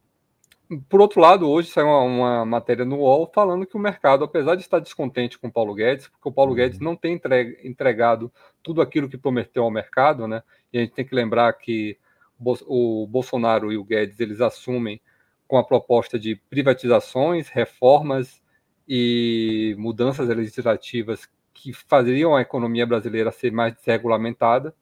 [0.89, 4.55] por outro lado, hoje saiu uma, uma, matéria no UOL falando que o mercado, apesar
[4.55, 6.57] de estar descontente com o Paulo Guedes, porque o Paulo uhum.
[6.57, 7.19] Guedes não tem
[7.63, 8.31] entregado
[8.63, 10.41] tudo aquilo que prometeu ao mercado, né?
[10.71, 11.97] E a gente tem que lembrar que
[12.39, 15.01] o Bolsonaro e o Guedes eles assumem
[15.47, 18.41] com a proposta de privatizações, reformas
[18.87, 24.73] e mudanças legislativas que fariam a economia brasileira ser mais desregulamentada.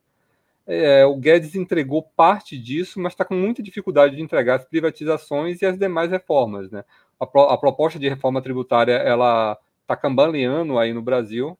[0.67, 5.61] É, o Guedes entregou parte disso, mas está com muita dificuldade de entregar as privatizações
[5.61, 6.71] e as demais reformas.
[6.71, 6.83] Né?
[7.19, 11.57] A, pro, a proposta de reforma tributária ela está cambaleando aí no Brasil.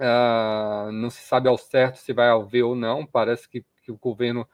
[0.00, 3.04] Uh, não se sabe ao certo se vai haver ou não.
[3.04, 3.62] Parece que,
[3.96, 4.46] que o governo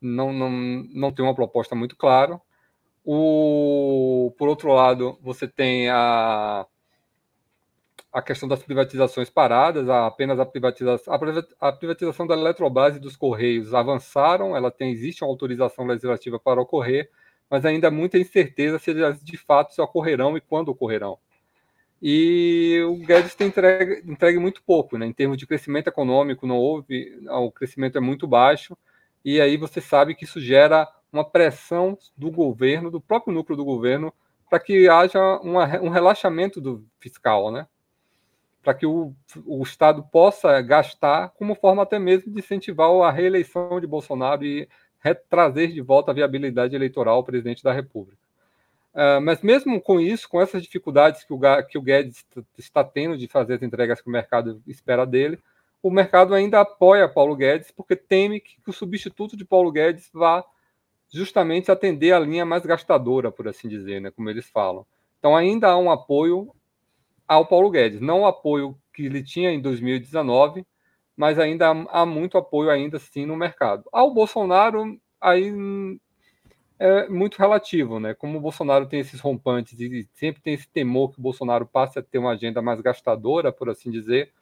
[0.00, 2.40] não, não, não tem uma proposta muito clara.
[3.04, 6.66] O, por outro lado, você tem a,
[8.12, 11.12] a questão das privatizações paradas, apenas a privatização,
[11.60, 16.60] a privatização da Eletrobras e dos Correios avançaram, ela tem, existe uma autorização legislativa para
[16.60, 17.10] ocorrer,
[17.50, 21.18] mas ainda há muita incerteza se elas de fato se ocorrerão e quando ocorrerão.
[22.06, 25.06] E o Guedes tem entregue, entregue muito pouco, né?
[25.06, 28.76] em termos de crescimento econômico, não houve, o crescimento é muito baixo,
[29.24, 33.64] e aí você sabe que isso gera uma pressão do governo, do próprio núcleo do
[33.64, 34.12] governo,
[34.50, 37.66] para que haja uma, um relaxamento do fiscal, né?
[38.62, 39.14] para que o,
[39.46, 44.68] o Estado possa gastar como forma até mesmo de incentivar a reeleição de Bolsonaro e
[45.30, 48.23] trazer de volta a viabilidade eleitoral ao presidente da República.
[48.94, 52.24] Uh, mas mesmo com isso, com essas dificuldades que o, que o Guedes
[52.56, 55.38] está tendo de fazer as entregas que o mercado espera dele,
[55.82, 60.08] o mercado ainda apoia Paulo Guedes porque teme que, que o substituto de Paulo Guedes
[60.14, 60.44] vá
[61.12, 64.86] justamente atender a linha mais gastadora, por assim dizer, né, como eles falam.
[65.18, 66.54] Então ainda há um apoio
[67.26, 68.00] ao Paulo Guedes.
[68.00, 70.64] Não o apoio que ele tinha em 2019,
[71.16, 73.84] mas ainda há muito apoio ainda sim no mercado.
[73.92, 75.52] Ao Bolsonaro, aí
[76.78, 78.14] é muito relativo, né?
[78.14, 81.98] Como o Bolsonaro tem esses rompantes e sempre tem esse temor que o Bolsonaro passe
[81.98, 84.32] a ter uma agenda mais gastadora, por assim dizer,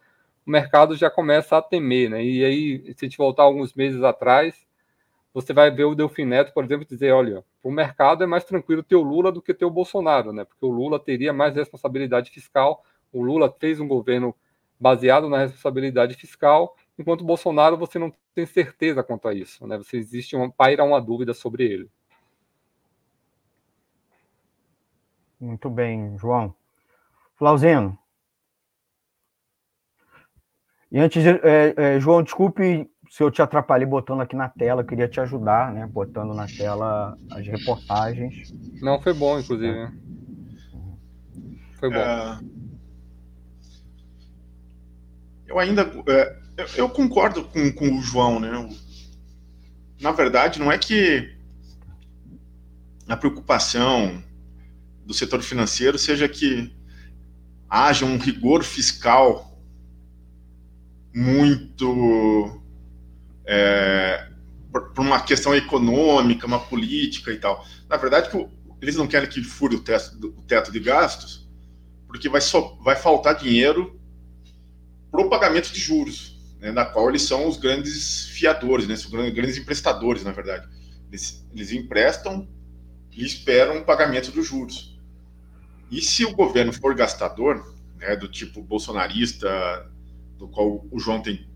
[0.46, 2.24] o mercado já começa a temer, né?
[2.24, 4.66] E aí, se a gente voltar alguns meses atrás,
[5.34, 8.82] você vai ver o Delfim Neto, por exemplo, dizer, olha, o mercado é mais tranquilo
[8.82, 10.44] ter o Lula do que ter o Bolsonaro, né?
[10.44, 14.34] Porque o Lula teria mais responsabilidade fiscal, o Lula fez um governo
[14.80, 19.78] baseado na responsabilidade fiscal, enquanto o Bolsonaro você não tem certeza quanto a isso, né?
[19.78, 21.90] Você existe uma paira uma dúvida sobre ele.
[25.42, 26.54] Muito bem, João.
[27.34, 27.98] Flauzino.
[30.88, 34.82] E antes, de, é, é, João, desculpe se eu te atrapalhei botando aqui na tela,
[34.82, 35.84] eu queria te ajudar, né?
[35.86, 38.52] Botando na tela as reportagens.
[38.80, 39.90] Não, foi bom, inclusive.
[41.80, 41.96] Foi bom.
[41.96, 42.38] É...
[45.48, 45.82] Eu ainda.
[46.06, 46.36] É,
[46.76, 48.50] eu concordo com, com o João, né?
[50.00, 51.36] Na verdade, não é que
[53.08, 54.22] a preocupação
[55.04, 56.72] do setor financeiro seja que
[57.68, 59.58] haja um rigor fiscal
[61.14, 62.62] muito
[63.46, 64.28] é,
[64.70, 67.66] por, uma questão econômica, uma política e tal.
[67.88, 68.30] Na verdade,
[68.80, 71.48] eles não querem que fure o teto, o teto de gastos,
[72.06, 74.00] porque vai, só, vai faltar dinheiro
[75.10, 78.96] para o pagamento de juros, né, na qual eles são os grandes fiadores, né,
[79.30, 80.66] grandes emprestadores, na verdade.
[81.08, 82.48] Eles, eles emprestam
[83.10, 84.91] e esperam o pagamento dos juros.
[85.92, 89.86] E se o governo for gastador, né, do tipo bolsonarista,
[90.38, 91.46] do qual o João tem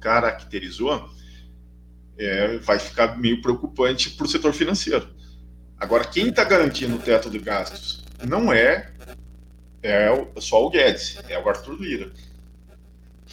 [0.00, 1.08] caracterizou,
[2.18, 5.08] é, vai ficar meio preocupante para o setor financeiro.
[5.78, 8.92] Agora, quem está garantindo o teto de gastos não é,
[9.80, 10.08] é
[10.40, 12.12] só o Guedes, é o Arthur Lira.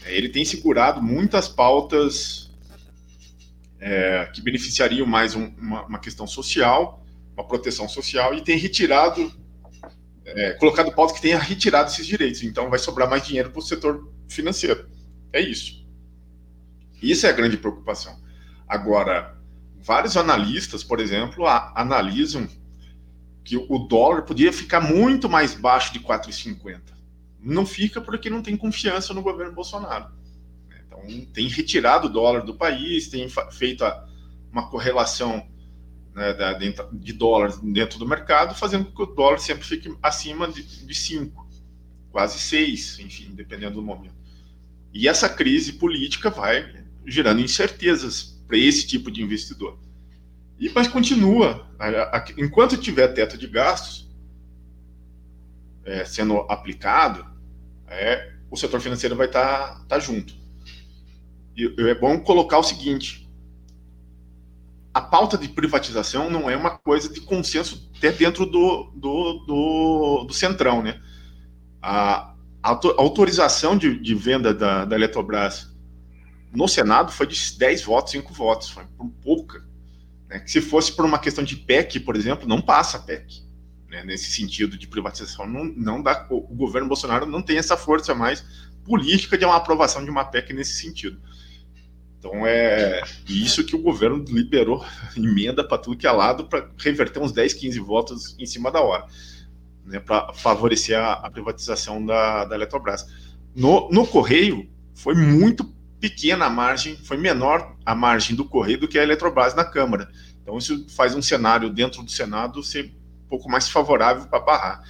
[0.05, 2.51] Ele tem segurado muitas pautas
[3.79, 7.03] é, que beneficiariam mais um, uma, uma, questão social,
[7.35, 9.40] uma proteção social, e tem retirado,
[10.35, 12.43] é, colocado pauta que tenha retirado esses direitos.
[12.43, 14.87] Então vai sobrar mais dinheiro para o setor financeiro.
[15.31, 15.85] É isso.
[17.01, 18.19] Isso é a grande preocupação.
[18.67, 19.37] Agora,
[19.81, 22.47] vários analistas, por exemplo, a, analisam
[23.43, 26.79] que o dólar podia ficar muito mais baixo de 4,50.
[27.39, 30.11] Não fica porque não tem confiança no governo Bolsonaro.
[30.85, 31.01] Então,
[31.33, 33.83] tem retirado o dólar do país, tem feito
[34.51, 35.47] uma correlação
[36.13, 36.33] né,
[36.93, 41.47] de dólar dentro do mercado, fazendo com que o dólar sempre fique acima de 5,
[42.11, 44.15] quase 6, enfim, dependendo do momento.
[44.93, 49.79] E essa crise política vai gerando incertezas para esse tipo de investidor.
[50.59, 51.67] E, mas continua,
[52.37, 54.09] enquanto tiver teto de gastos
[55.83, 57.25] é, sendo aplicado,
[57.87, 60.33] é, o setor financeiro vai estar tá, tá junto.
[61.55, 63.20] E é bom colocar o seguinte:
[64.93, 70.23] a pauta de privatização não é uma coisa de consenso até dentro do, do, do,
[70.27, 71.01] do centrão, né?
[71.81, 75.69] A, a autorização de, de venda da, da, Eletrobras
[76.53, 79.65] no Senado foi de 10 votos, 5 votos, foi por pouca.
[80.29, 80.43] Né?
[80.45, 83.41] Se fosse por uma questão de PEC, por exemplo, não passa PEC.
[83.89, 84.03] Né?
[84.03, 88.45] Nesse sentido de privatização, não, não dá, o governo Bolsonaro não tem essa força mais
[88.83, 91.19] política de uma aprovação de uma PEC nesse sentido.
[92.21, 94.85] Então é isso que o governo liberou
[95.17, 98.79] emenda para tudo que é lado para reverter uns 10, 15 votos em cima da
[98.79, 99.07] hora,
[99.83, 103.07] né, para favorecer a, a, privatização da, da Eletrobras.
[103.55, 105.65] No, no Correio foi muito
[105.99, 110.07] pequena a margem, foi menor a margem do Correio do que a Eletrobras na Câmara.
[110.43, 112.93] Então isso faz um cenário dentro do Senado ser
[113.25, 114.83] um pouco mais favorável para barrar.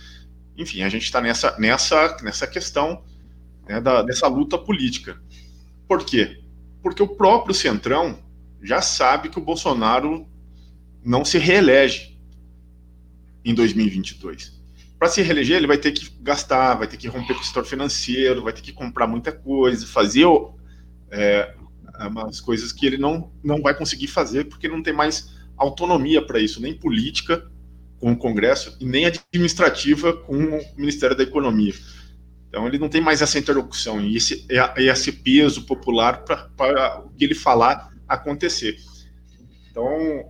[0.57, 3.01] Enfim, a gente está nessa, nessa, nessa questão
[3.69, 5.17] né, da, dessa luta política.
[5.87, 6.40] Por quê?
[6.81, 8.19] Porque o próprio Centrão
[8.61, 10.27] já sabe que o Bolsonaro
[11.03, 12.17] não se reelege
[13.43, 14.59] em 2022.
[14.99, 17.65] Para se reeleger, ele vai ter que gastar, vai ter que romper com o setor
[17.65, 20.27] financeiro, vai ter que comprar muita coisa, fazer
[21.09, 21.55] é,
[22.07, 26.39] umas coisas que ele não, não vai conseguir fazer, porque não tem mais autonomia para
[26.39, 27.49] isso, nem política
[27.99, 31.73] com o Congresso e nem administrativa com o Ministério da Economia.
[32.51, 34.45] Então ele não tem mais essa interlocução e esse,
[34.75, 38.75] esse peso popular para o que ele falar acontecer.
[39.69, 40.29] Então,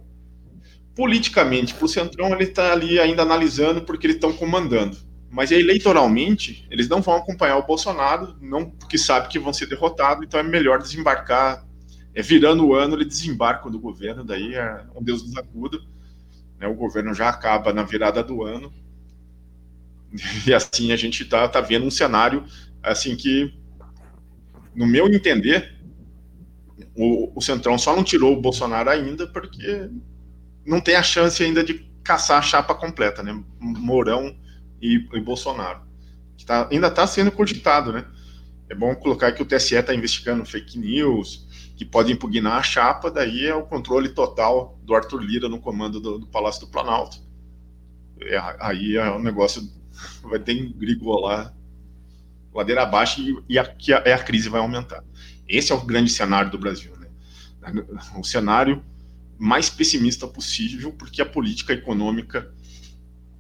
[0.96, 4.96] politicamente, para o Centrão, ele está ali ainda analisando porque eles estão comandando.
[5.32, 10.24] Mas eleitoralmente, eles não vão acompanhar o Bolsonaro, não porque sabe que vão ser derrotados,
[10.24, 11.66] então é melhor desembarcar.
[12.14, 15.80] É, virando o ano, ele desembarca do governo, daí é um Deus nos acuda.
[16.60, 18.72] Né, o governo já acaba na virada do ano
[20.46, 22.46] E assim a gente está tá vendo um cenário
[22.84, 23.54] assim que,
[24.76, 25.76] no meu entender,
[26.96, 29.90] o, o Centrão só não tirou o Bolsonaro ainda porque
[30.66, 33.40] não tem a chance ainda de caçar a chapa completa, né?
[33.60, 34.36] Mourão
[34.82, 35.82] e, e Bolsonaro.
[36.38, 38.06] Que tá, ainda está sendo cogitado, né?
[38.70, 43.12] É bom colocar que o TSE está investigando fake news, que pode impugnar a chapa,
[43.12, 47.18] daí é o controle total do Arthur Lira no comando do, do Palácio do Planalto.
[48.22, 49.62] É, aí é um negócio
[50.24, 51.54] vai ter engrigolar
[52.54, 55.04] ladeira abaixo e, e, a, a, a, crise vai aumentar.
[55.48, 56.92] Esse é o grande cenário do Brasil.
[56.98, 57.08] Né?
[58.18, 58.84] O cenário
[59.38, 62.54] mais pessimista possível, porque a política econômica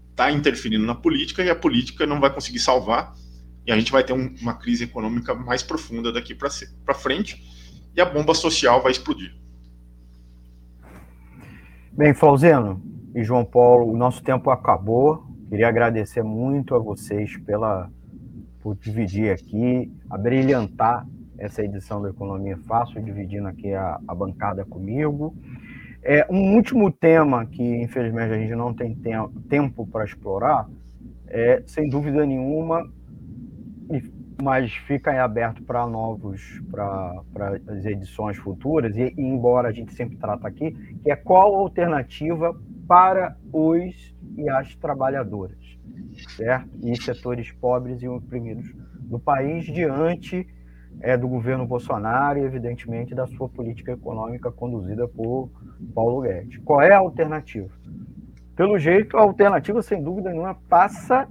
[0.09, 3.14] está interferindo na política e a política não vai conseguir salvar,
[3.66, 7.43] e a gente vai ter um, uma crise econômica mais profunda daqui para frente,
[7.95, 9.36] e a bomba social vai explodir.
[11.91, 12.82] Bem, Flauzeno
[13.14, 15.30] e João Paulo, o nosso tempo acabou.
[15.52, 17.91] Queria agradecer muito a vocês pela
[18.62, 21.06] por dividir aqui, a brilhantar
[21.38, 25.36] essa edição da Economia Fácil, dividindo aqui a, a bancada comigo.
[26.02, 28.95] É, um último tema que, infelizmente, a gente não tem
[29.49, 30.70] tempo para explorar,
[31.28, 32.89] é, sem dúvida nenhuma,
[34.41, 37.24] mas fica aberto para novos, para
[37.68, 40.72] as edições futuras, e, e, embora a gente sempre trata aqui,
[41.04, 42.58] que é qual alternativa
[42.91, 45.79] para os e as trabalhadoras,
[46.35, 46.69] certo?
[46.83, 48.69] E setores pobres e oprimidos
[48.99, 50.45] do país diante
[50.99, 55.49] é, do governo Bolsonaro e, evidentemente, da sua política econômica conduzida por
[55.95, 56.57] Paulo Guedes.
[56.65, 57.69] Qual é a alternativa?
[58.57, 61.29] Pelo jeito, a alternativa, sem dúvida nenhuma, passa,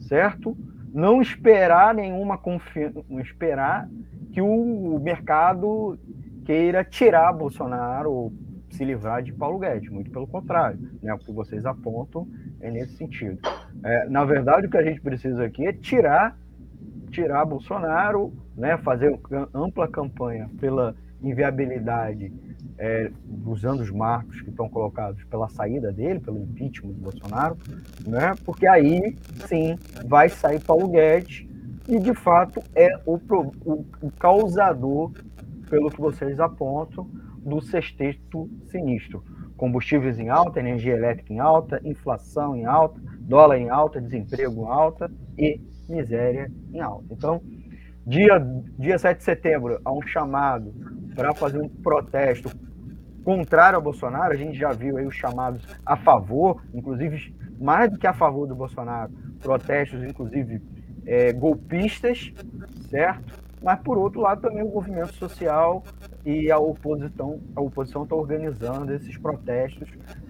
[0.00, 0.54] certo?
[0.92, 3.88] Não esperar nenhuma confiança, esperar
[4.30, 5.98] que o mercado
[6.44, 8.30] queira tirar Bolsonaro
[8.78, 11.12] se livrar de Paulo Guedes, muito pelo contrário, né?
[11.12, 12.28] O que vocês apontam
[12.60, 13.40] é nesse sentido.
[13.82, 16.38] É, na verdade, o que a gente precisa aqui é tirar,
[17.10, 18.78] tirar Bolsonaro, né?
[18.78, 19.18] Fazer
[19.52, 22.32] ampla campanha pela inviabilidade,
[22.78, 23.10] é,
[23.44, 27.58] usando os marcos que estão colocados pela saída dele, pelo impeachment do Bolsonaro,
[28.06, 28.34] né?
[28.44, 29.16] Porque aí
[29.48, 29.76] sim
[30.06, 31.44] vai sair Paulo Guedes
[31.88, 33.16] e de fato é o,
[33.64, 35.10] o, o causador,
[35.68, 37.10] pelo que vocês apontam,
[37.48, 39.24] do sexteto sinistro.
[39.56, 44.68] Combustíveis em alta, energia elétrica em alta, inflação em alta, dólar em alta, desemprego em
[44.68, 47.06] alta e miséria em alta.
[47.10, 47.42] Então,
[48.06, 48.38] dia,
[48.78, 50.72] dia 7 de setembro, há um chamado
[51.14, 52.50] para fazer um protesto
[53.24, 54.32] contrário ao Bolsonaro.
[54.32, 58.46] A gente já viu aí os chamados a favor, inclusive mais do que a favor
[58.46, 60.62] do Bolsonaro, protestos, inclusive
[61.04, 62.32] é, golpistas,
[62.88, 63.47] certo?
[63.62, 65.82] Mas, por outro lado, também o movimento social
[66.24, 69.88] e a oposição a oposição está organizando esses protestos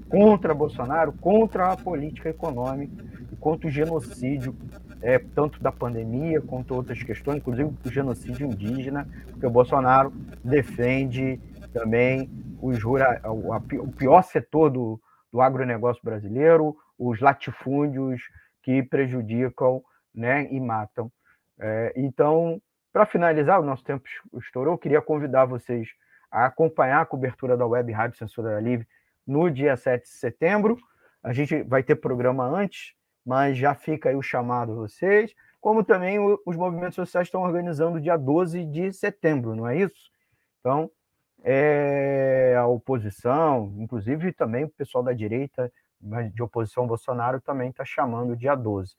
[0.09, 3.09] contra Bolsonaro, contra a política econômica
[3.41, 4.55] contra o genocídio,
[5.01, 10.13] é, tanto da pandemia quanto outras questões, inclusive o genocídio indígena, porque o Bolsonaro
[10.43, 11.41] defende
[11.73, 12.29] também
[12.61, 15.01] os, o pior setor do,
[15.33, 18.21] do agronegócio brasileiro, os latifúndios
[18.63, 19.83] que prejudicam
[20.15, 21.11] né, e matam.
[21.61, 22.61] É, então,
[22.99, 24.09] para finalizar, o nosso tempo
[24.43, 25.87] estourou, eu queria convidar vocês
[26.29, 28.89] a acompanhar a cobertura da Web Rádio Censura Livre
[29.25, 30.77] no dia 7 de setembro.
[31.23, 32.95] A gente vai ter programa antes,
[33.25, 38.01] mas já fica aí o chamado a vocês, como também os movimentos sociais estão organizando
[38.01, 40.11] dia 12 de setembro, não é isso?
[40.59, 40.91] Então,
[41.45, 45.73] é, a oposição, inclusive também o pessoal da direita
[46.35, 48.97] de oposição Bolsonaro também está chamando dia 12.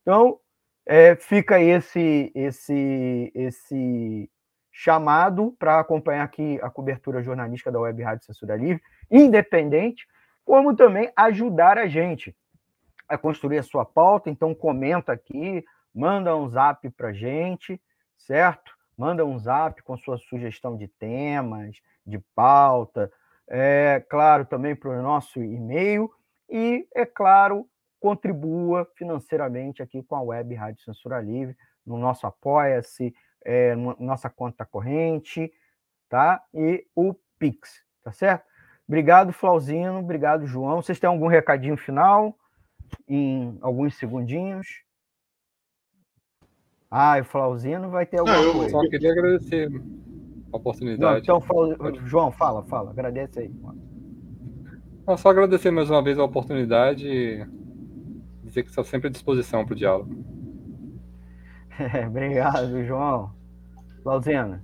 [0.00, 0.40] Então,
[0.86, 4.30] é, fica esse, esse, esse
[4.70, 10.06] chamado para acompanhar aqui a cobertura jornalística da Web Rádio Censura Livre, independente,
[10.44, 12.34] como também ajudar a gente
[13.08, 14.30] a construir a sua pauta.
[14.30, 15.64] Então, comenta aqui,
[15.94, 17.80] manda um zap para gente,
[18.16, 18.72] certo?
[18.96, 23.12] Manda um zap com sua sugestão de temas, de pauta,
[23.48, 26.10] é claro, também para o nosso e-mail,
[26.48, 27.66] e, é claro,
[28.02, 34.66] contribua financeiramente aqui com a Web Rádio Censura Livre, no nosso Apoia-se, é, nossa conta
[34.66, 35.52] corrente,
[36.08, 36.42] tá?
[36.52, 38.44] E o Pix, tá certo?
[38.88, 40.82] Obrigado, Flauzino, obrigado, João.
[40.82, 42.36] Vocês têm algum recadinho final?
[43.08, 44.82] Em alguns segundinhos?
[46.90, 48.70] Ah, o Flauzino vai ter alguma Não, eu coisa.
[48.70, 49.70] só queria agradecer
[50.52, 51.26] a oportunidade.
[51.26, 53.54] Não, então, João, fala, fala, agradece aí.
[55.06, 57.46] Não, só agradecer mais uma vez a oportunidade
[58.52, 60.24] dizer que estou sempre à disposição para o diálogo.
[61.78, 63.32] É, obrigado, João.
[64.04, 64.62] Lauzena.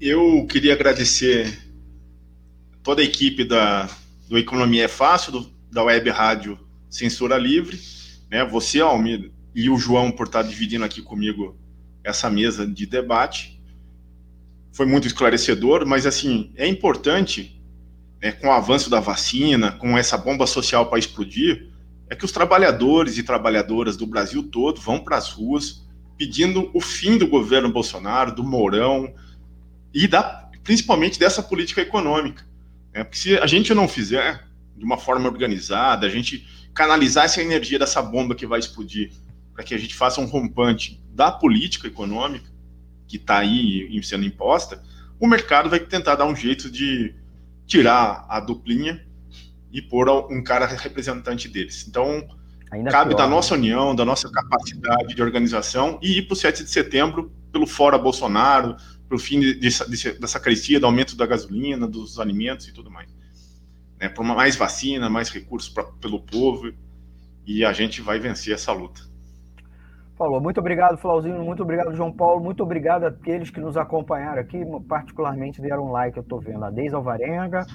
[0.00, 1.58] Eu queria agradecer
[2.82, 3.88] toda a equipe da,
[4.28, 6.58] do Economia é Fácil, do, da Web Rádio
[6.88, 7.80] Censura Livre,
[8.30, 8.44] né?
[8.44, 11.56] Você, Almir, e o João por estar dividindo aqui comigo
[12.04, 13.60] essa mesa de debate.
[14.72, 17.61] Foi muito esclarecedor, mas assim, é importante
[18.22, 21.68] né, com o avanço da vacina, com essa bomba social para explodir,
[22.08, 25.84] é que os trabalhadores e trabalhadoras do Brasil todo vão para as ruas
[26.16, 29.12] pedindo o fim do governo Bolsonaro, do Mourão
[29.92, 32.46] e da, principalmente dessa política econômica.
[32.94, 33.02] Né?
[33.02, 34.46] Porque se a gente não fizer
[34.76, 39.10] de uma forma organizada, a gente canalizar essa energia dessa bomba que vai explodir
[39.52, 42.50] para que a gente faça um rompante da política econômica
[43.08, 44.82] que está aí sendo imposta,
[45.18, 47.14] o mercado vai tentar dar um jeito de
[47.66, 49.04] tirar a duplinha
[49.72, 51.86] e pôr um cara representante deles.
[51.88, 52.26] Então,
[52.70, 53.30] Ainda cabe pior, da né?
[53.30, 57.66] nossa união, da nossa capacidade de organização e ir para o 7 de setembro pelo
[57.66, 58.76] fora Bolsonaro,
[59.08, 63.14] pelo fim de, de, dessa crescida, do aumento da gasolina, dos alimentos e tudo mais.
[64.00, 66.72] Né, por mais vacina, mais recursos pra, pelo povo
[67.46, 69.11] e a gente vai vencer essa luta.
[70.16, 70.40] Falou.
[70.40, 71.42] Muito obrigado, Flauzinho.
[71.42, 72.42] Muito obrigado, João Paulo.
[72.42, 76.64] Muito obrigado àqueles que nos acompanharam aqui, particularmente deram um like, eu estou vendo.
[76.64, 77.66] A Deise Alvarenga,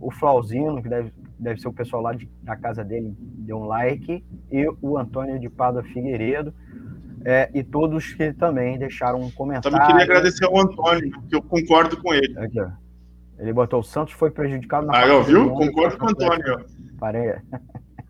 [0.00, 3.66] o Flauzinho, que deve, deve ser o pessoal lá de, da casa dele, deu um
[3.66, 6.52] like, e o Antônio de Pada Figueiredo.
[7.24, 9.70] É, e todos que também deixaram um comentário.
[9.70, 12.36] Também queria agradecer ao Antônio, que eu concordo com ele.
[12.36, 12.58] Aqui.
[13.38, 15.50] Ele botou o Santos foi prejudicado na Ah, eu viu?
[15.50, 16.64] Concordo com o Antônio.
[16.98, 17.34] Parei.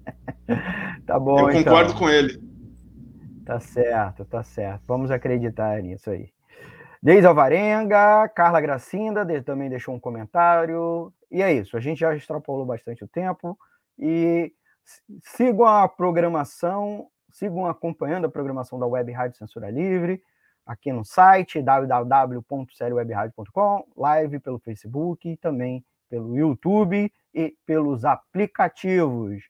[1.07, 1.41] tá bom.
[1.41, 1.99] Eu concordo então.
[1.99, 2.52] com ele.
[3.45, 4.83] Tá certo, tá certo.
[4.87, 6.31] Vamos acreditar nisso aí.
[7.03, 11.13] Deise Alvarenga, Carla Gracinda também deixou um comentário.
[11.31, 13.59] E é isso, a gente já extrapolou bastante o tempo.
[13.99, 14.53] E
[15.23, 20.23] sigam a programação, sigam acompanhando a programação da Web Rádio Censura Livre.
[20.65, 29.43] aqui no site www.seriewebradio.com, live pelo Facebook, também pelo YouTube e pelos aplicativos.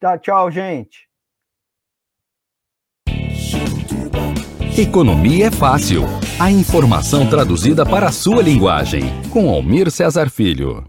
[0.00, 1.06] Tá, tchau, gente.
[4.76, 6.02] Economia é fácil.
[6.36, 9.04] A informação traduzida para a sua linguagem.
[9.30, 10.84] Com Almir Cesar Filho.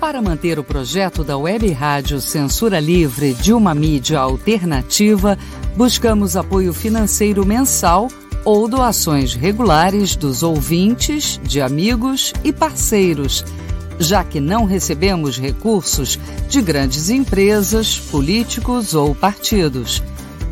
[0.00, 5.36] Para manter o projeto da Web Rádio Censura Livre de uma mídia alternativa,
[5.76, 8.08] buscamos apoio financeiro mensal
[8.46, 13.44] ou doações regulares dos ouvintes, de amigos e parceiros,
[13.98, 16.18] já que não recebemos recursos
[16.48, 20.02] de grandes empresas, políticos ou partidos.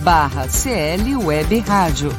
[0.00, 2.12] barra CL Web Rádio.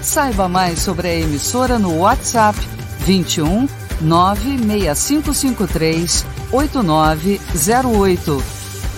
[0.00, 2.58] Saiba mais sobre a emissora no WhatsApp
[3.00, 3.68] 21
[4.00, 8.42] 96553 8908.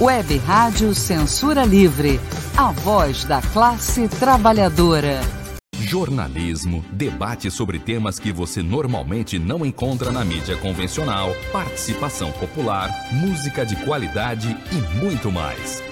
[0.01, 2.20] Web Rádio Censura Livre.
[2.56, 5.20] A voz da classe trabalhadora.
[5.78, 13.66] Jornalismo, debate sobre temas que você normalmente não encontra na mídia convencional, participação popular, música
[13.66, 15.91] de qualidade e muito mais.